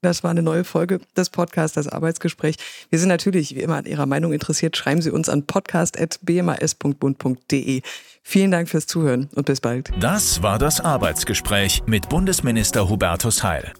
Das 0.00 0.22
war 0.22 0.30
eine 0.30 0.42
neue 0.42 0.62
Folge 0.64 1.00
des 1.16 1.30
Podcasts, 1.30 1.74
das 1.74 1.88
Arbeitsgespräch. 1.88 2.54
Wir 2.90 3.00
sind 3.00 3.08
natürlich 3.08 3.56
wie 3.56 3.60
immer 3.60 3.76
an 3.76 3.84
Ihrer 3.84 4.06
Meinung 4.06 4.32
interessiert. 4.32 4.74
Schreiben 4.76 5.02
Sie 5.02 5.10
uns 5.10 5.28
an 5.28 5.46
podcast.bmas.bund.de. 5.46 7.82
Vielen 8.22 8.50
Dank 8.50 8.68
fürs 8.68 8.86
Zuhören 8.86 9.28
und 9.34 9.46
bis 9.46 9.60
bald. 9.60 9.90
Das 9.98 10.42
war 10.42 10.58
das 10.58 10.80
Arbeitsgespräch 10.80 11.82
mit 11.86 12.08
Bundesminister 12.08 12.88
Hubertus 12.88 13.42
Heil. 13.42 13.72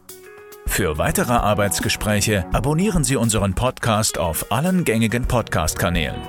Für 0.67 0.99
weitere 0.99 1.33
Arbeitsgespräche 1.33 2.45
abonnieren 2.53 3.05
Sie 3.05 3.17
unseren 3.17 3.55
Podcast 3.55 4.19
auf 4.19 4.51
allen 4.51 4.85
gängigen 4.85 5.25
Podcast-Kanälen. 5.25 6.21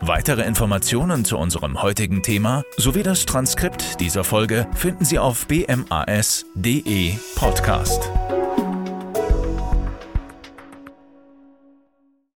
Weitere 0.00 0.42
Informationen 0.42 1.24
zu 1.24 1.38
unserem 1.38 1.80
heutigen 1.80 2.22
Thema 2.22 2.62
sowie 2.76 3.02
das 3.02 3.24
Transkript 3.24 4.00
dieser 4.00 4.22
Folge 4.22 4.66
finden 4.74 5.06
Sie 5.06 5.18
auf 5.18 5.46
bmas.de 5.46 7.14
Podcast. 7.36 8.10